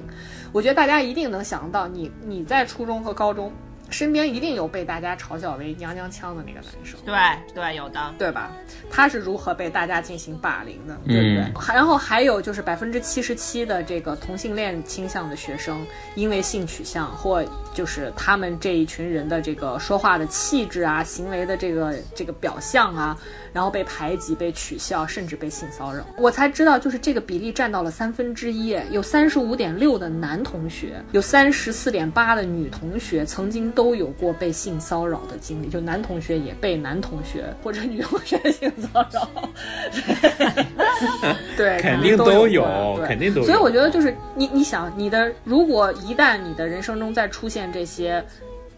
[0.54, 3.52] 我觉得大家一定能想到你，你在初中和高中
[3.92, 7.00] 身边一定有被大家嘲笑为娘娘腔的那个男生。
[7.06, 7.14] 对
[7.54, 8.52] 对，有的，对吧？
[8.90, 11.42] 他是如何被大家进行霸凌的，对不对？
[11.42, 15.86] 嗯然后还有就是百分之七十七的这个同性恋倾向的学生，
[16.16, 23.18] 因为性取向或就是他们这一群人的这个说话的气质啊、行为的这个这个表象啊，
[23.54, 26.06] 然后被排挤、被取笑，甚至被性骚扰。
[26.18, 39.28] 我才知道，就是这个比例占到了三分之一，有三十五点六的男同学，有三十四点八的女同学曾经都有过被性骚扰的经历，就男同学也被男同学或者女同学性骚扰。
[41.58, 42.64] 对，肯定都都有
[42.98, 48.24] 对肯定都有所以我觉得就是你，你想你的，如果一旦你的人生中再出现这些。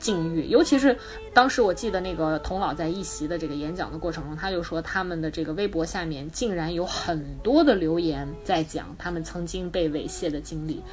[0.03, 0.95] 境遇，尤其是
[1.33, 10.83] 当时我记得那个童老在一席的这个演讲的过程中，他就说他们的这个微博下面竟然有很多的留言在讲他们曾经被猥亵的经历，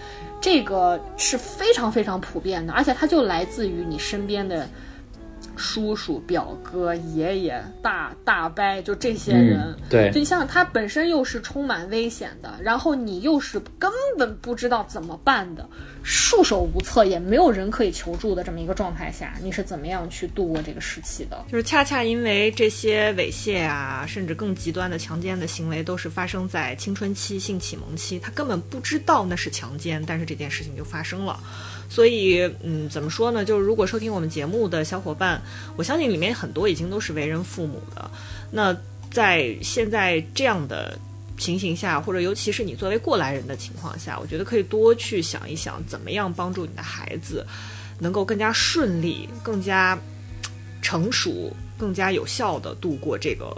[0.40, 4.68] 这个是非常非常普遍的，而且它就来自于你身边的
[5.56, 9.60] 叔叔、表哥、爷爷、大大伯，就这些人。
[9.60, 15.68] 嗯，对就，你想想，他本身又是充满危险的，然后你又是根本不知道怎么办的，
[16.02, 21.44] 束手无策，也没有人可以求助的这么一个状态下，你是怎么样去度过这个时期的？
[21.50, 31.38] 就是恰恰因为这些猥亵啊，甚至更极端的强奸的行为，都是发生在青春期、性启蒙期，他根本不知道那是强奸，但是这件事情就发生了。
[31.88, 33.44] 所以，嗯，怎么说呢？
[33.44, 35.42] 就是如果收听我们节目的小伙伴，
[35.76, 38.10] 我相信里面很多已经都是为人父母的。
[38.50, 38.76] 那
[39.12, 40.96] 在现在这样的
[41.40, 47.44] 情形下，或者尤其是你作为过来人的情况下，我觉得可以多去想一想，怎么样帮助你的孩子
[47.98, 49.98] 能够更加顺利、更加
[50.82, 53.56] 成熟、更加有效的度过这个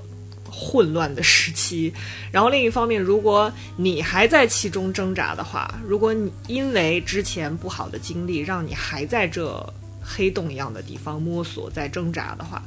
[0.48, 1.92] 混乱的时期。
[2.30, 12.62] 然后另一方面，如果你还在其中挣扎的话，如果你因为之前不好的经历，让你还在这黑洞一样的地方摸索、在挣扎的话，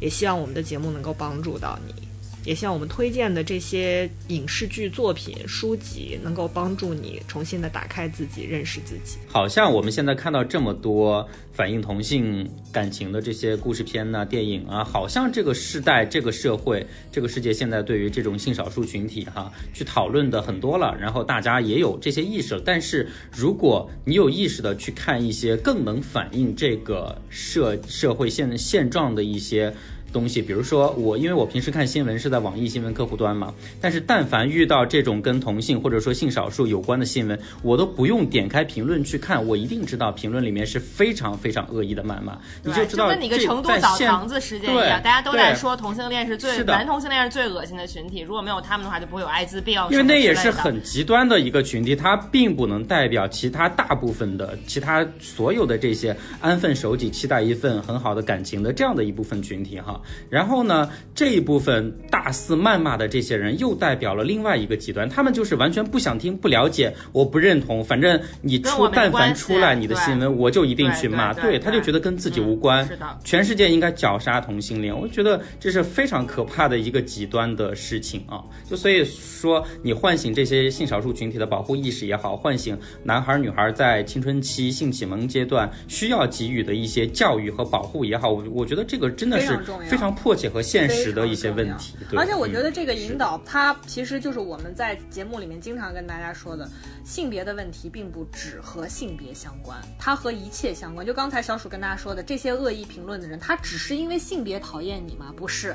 [0.00, 2.09] 也希望我们的节目能够帮助到你。
[2.44, 9.18] 也希望我们推荐的这些影视剧作品、书籍，能够帮助你重新的打开自己，认识自己。
[9.28, 22.62] 好像我们现在看到这么多反映同性感情的这些故事片呐、电影啊，好像这个时代、这个社会、这个世界现在对于这种性少数群体哈、去讨论的很多了，然后大家也有这些意识了。
[22.64, 29.72] 但是如果你有意识的去看一些更能反映这个社社会现现状的一些。
[30.12, 49.80] 东西，比如说我，因为我平时看新闻是在网易新闻客户端嘛，但是但凡遇到这种跟同性或者说性少数有关的新闻，我都不用点开评论去看，我一定知道评论里面是非常非常恶意的谩骂，你就知道跟你个这成都澡堂子事件一对样，大家都在说同性恋是最是男同性恋是最恶心的群体，如果没有他们的话，就不会有艾滋病。
[49.90, 59.99] 因为那也是很极端的一个群体，它并不能代表其他大部分的其他所有的这些安分守己、期待一份很好的感情的这样的一部分群体哈。
[60.28, 72.84] 然后呢，这一部分大肆谩骂的这些人，又代表了另外一个极端，他们就是完全不想听、不了解，我不认同，反正你出但凡出来你的新闻，我就一定去骂，对他就觉得跟自己无关。
[72.84, 78.42] 嗯是的全世界应该绞杀同性恋，我觉得这是非常可怕的一个极端的事情啊！
[78.68, 89.58] 就所以说，你唤醒这些性少数群体的保护意识也好，唤醒男孩女孩在青春期性启蒙阶段需要给予的一些教育和保护也好，我我觉得这个真的是
[89.90, 91.96] 非常迫切和现实的一些问题。
[92.16, 96.68] 而且我觉嗯得这个引导，它其实就是我们在节目里面经常跟大家说的，
[97.04, 101.06] 性别的问题并不只和性别相关，它和一切相关。
[101.06, 105.34] 就刚才小鼠跟大家说的，这些恶意评论的人，他只是因为性别讨厌你吗？
[105.36, 105.74] 不是，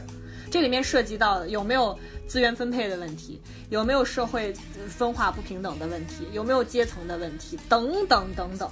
[0.49, 1.97] 这里面涉及到有没有
[2.28, 8.70] 资源分配的问题，有没有社会呃分化不平等的问题，有没有阶层的问题，等等等等。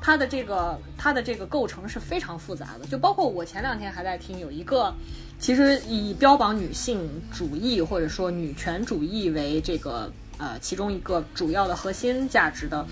[0.00, 4.94] 它的这个它的这个构成是非常复杂的，就包括我前两天还在听有一个，
[5.38, 12.86] 其实以标榜女性主义或者说女权主义为这个呃其中一个主要的核心价值的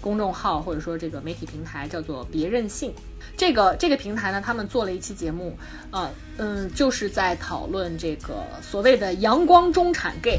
[0.00, 2.92] 公众号或者说这个媒体平台叫做别任性。
[3.36, 5.56] 这个这个平台呢，他们做了一期节目，
[5.90, 10.38] 呃嗯，就是在讨论这个所谓的阳光中产 gay，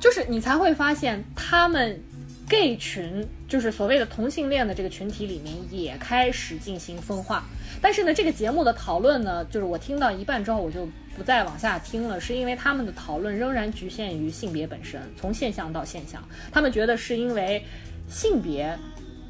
[0.00, 2.02] 就是你才会发现他们
[2.48, 7.44] gay 群，就是所谓的同性恋的这个群体里面也开始进行分化。
[7.80, 16.22] 但是呢，这个节目的讨论呢，就是我听到一半之后，我就不再往下听了，是因为他们的讨论仍然局限于性别本身，从现象到现象。
[16.52, 17.62] 他们觉得是因为
[18.08, 18.78] 性别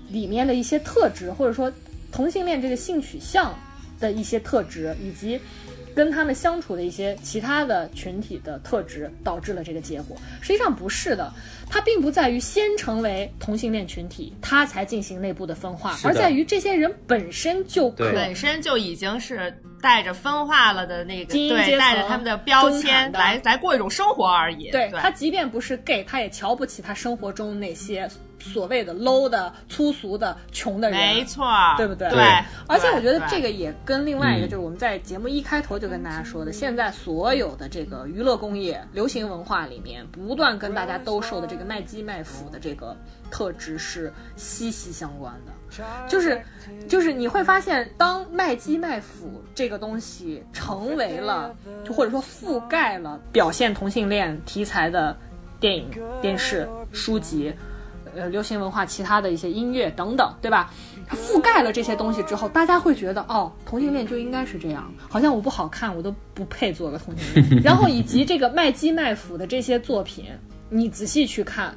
[0.09, 1.73] 里面的一些特质，或者说
[2.11, 3.57] 同性恋这个性取向
[3.99, 5.41] 的一些特质，以及
[5.95, 10.17] 跟他们相处的一些其他的群体的特质，导致了这个结果。
[10.41, 11.33] 实际上不是的，
[11.71, 24.71] 它并不在于先成为同性恋群体，它才进行内部的分化，而在于这些人本身就可本身就已经是带着分化了的那个，对，精英阶层带着他们的标签来来过一种生活而已。
[24.71, 28.09] 对对他，即便不是 gay，他也瞧不起他生活中那些
[28.53, 30.99] 所谓的 low 的、粗俗的、穷的人。
[30.99, 31.45] 没错，
[31.77, 32.23] 对不对对，
[32.67, 42.97] 而且我觉得这个也跟另外一个，嗯就是我们在节目一开头就跟大家说的，现在所有的这个娱乐工业、流行文化里面，不断跟大家兜售的这个卖鸡卖腐的这个
[43.31, 45.53] 特质是息息相关的。
[46.09, 46.41] 就是，
[46.89, 51.53] 就是你会发现，当卖鸡卖腐这个东西成为了，
[51.85, 55.17] 就或者说覆盖了表现同性恋题材的
[55.59, 55.91] 电影、
[56.23, 57.53] 电视、书籍。
[58.17, 60.73] 呃，流行文化、其他的一些音乐等等，对吧？
[61.07, 67.63] 它覆盖了这些东西之后，大家会觉得，哦，同性恋就应该是这样，好像我不好看，我都不配做个同性恋。
[67.65, 70.27] 然后以及这个卖鸡卖腐的这些作品，
[70.71, 71.77] 你仔细去看，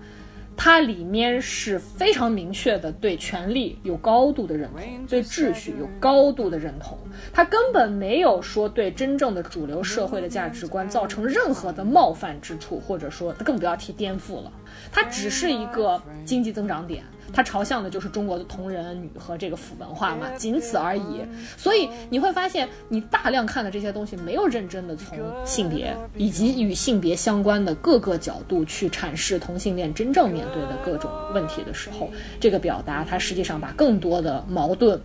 [0.57, 6.97] 它里面是非常明确的对权力有高度的认同，对秩序有高度的认同。
[7.31, 14.51] 它根本没有说对真正的主流社会的价值观造成任何的冒犯之处，或者说更不要提颠覆了。
[14.91, 17.03] 它只是一个经济增长点，
[17.33, 21.21] 它朝向的就是中国的同人女和这个腐文化嘛，仅此而已。
[21.57, 32.09] 所以你会发现，你大量看的这些东西，没有认真的从性别以及与性别相关的各个角度去阐释同性恋真正面对的各种问题的时候，
[32.39, 34.99] 这个表达它实际上把更多的矛盾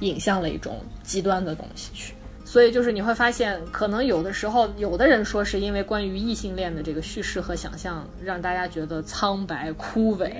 [0.00, 2.14] 引向了一种极端的东西去。
[2.52, 10.30] 所以就是你会发现，可能有的时候，有的人说是因为关于异性恋的这个叙事和想象，让大家觉得苍白枯萎，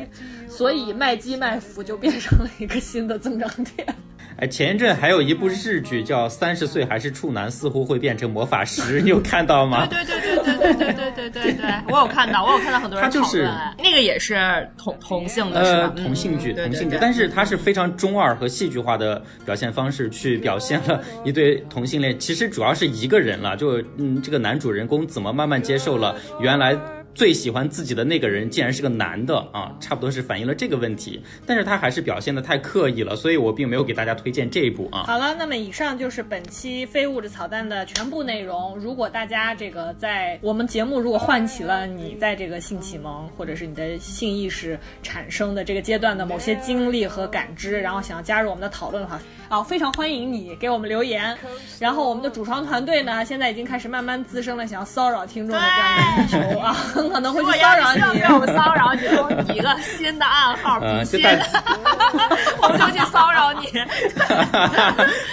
[0.46, 3.96] 所以卖鸡卖腐就变成了一个新的增长点。
[4.36, 9.86] 哎，前一阵还有一部日剧叫《三十岁还是处男，似乎会变成魔法师》，你有看到吗？
[9.86, 14.36] 对对对对对对对对对对，我有看到，我有看到很多人他就是讨论，那个也是
[14.76, 15.94] 同同性的，是呃，吧？
[15.96, 22.18] 同性剧，同性剧，对对但是它是非常中二和戏剧化的表现方式，去表现了一对同性恋。
[22.18, 26.76] 其实主要是一个人了，就嗯，这个男主人公怎么慢慢接受了原来。
[27.14, 35.04] 最喜欢自己的那个人竟然是个男的啊，差不多是反映了这个问题，但是他还是表现的太刻意了，所以我并没有给大家推荐这一部啊。
[35.04, 38.76] 好了，那么以上就是本期非物质草蛋的全部内容。
[38.78, 49.20] 如果大家这个在我们节目如果唤起了你在这个性启蒙或者是你的性意识产生的这个阶段的某些经历和感知，然后想要加入我们的讨论的话，
[49.52, 51.36] 啊，非常欢迎你给我们留言。
[51.78, 58.18] 然后我们的主创团队呢，现在已经开始慢慢滋生了想要骚扰听众的这样的需求啊，很 可能会去骚扰你。
[58.18, 61.30] 让我们骚扰你，给我们一个新的暗号， 嗯，就新大
[62.62, 63.66] 我们就去骚扰你。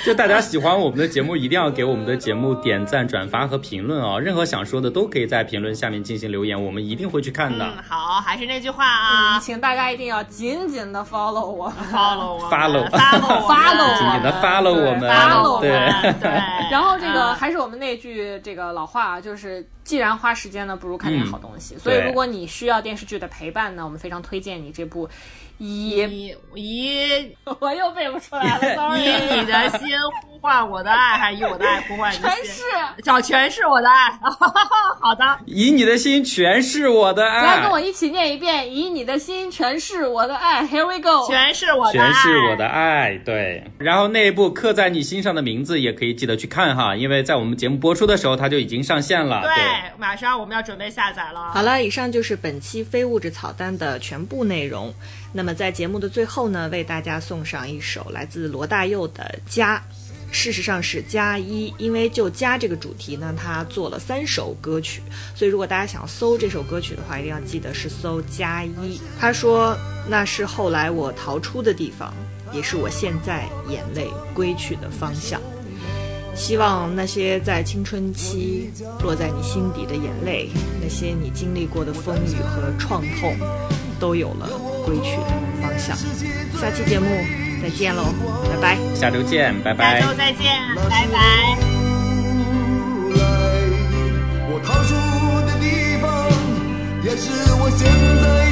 [0.05, 4.20] 就大家喜欢我们的节目，一定要给我们的节目点赞、转发和评论哦。
[4.20, 7.63] 任何想说的都可以在评论下面进行留言，我们一定会去看的。
[7.63, 11.71] 嗯，好，还是那句话啊嗯，请大家一定要紧紧的 follow 我。
[11.89, 16.30] ，follow 我们 Follow follow 我们 Follow 紧紧的 follow 我们 follow 我对们对。
[16.72, 21.75] 然后这个啊还是我们那句这个老话啊，就是既然花时间呢，不如看点好东西。
[21.79, 25.09] 所以如果你需要电视剧的陪伴呢，我们非常推荐你这部
[25.57, 29.39] 以以以 我又背不出来了 以。
[29.39, 29.89] 你的心
[30.21, 32.43] 呼唤我的爱，还是以我的爱呼唤你的心？
[32.43, 32.63] 全是。
[33.01, 34.11] 叫全是我的爱。
[35.01, 40.63] 好的，以你的心全是我的爱来跟我，一起念一遍：以你的心全是我的爱。
[40.67, 41.28] Here we go。
[41.28, 43.17] 全是我的爱，全是我的爱。
[43.25, 49.41] 对，然后那一部刻在你心上的名字也可以记得去看哈，因为在我们节目播出的时候它就已经上线了。
[49.41, 49.49] 对，
[49.97, 51.51] 马上我们要准备下载了。
[51.51, 54.93] 好了，以上就是本期非物质草单的全部内容。
[55.34, 59.78] 那么在节目的最后呢，为大家送上一首来自罗大佑的《家》。
[60.32, 65.01] 事实上是加一，因为就家这个主题呢，他做了三首歌曲，
[65.34, 69.01] 所以如果大家想搜这首歌曲的话，一定要记得是搜加一。
[69.20, 69.76] 他说
[70.08, 72.14] 那是后来我逃出的地方，
[72.54, 75.42] 也是我现在眼泪归去的方向。
[76.39, 78.71] 希望那些在青春期
[79.03, 80.49] 落在你心底的眼泪，
[80.82, 83.36] 那些你经历过的风雨和创痛，
[83.99, 84.49] 都有了
[84.86, 85.28] 归去的
[85.61, 85.95] 方向。
[86.59, 87.05] 下期节目
[87.61, 88.05] 再见喽，
[88.49, 88.78] 拜拜。
[88.95, 90.01] 下周见，拜下拜。
[90.01, 91.57] 周再见，拜拜。
[94.49, 94.95] 我逃出
[95.45, 96.25] 的地方，
[97.03, 97.29] 也是
[97.61, 97.86] 我现
[98.24, 98.49] 在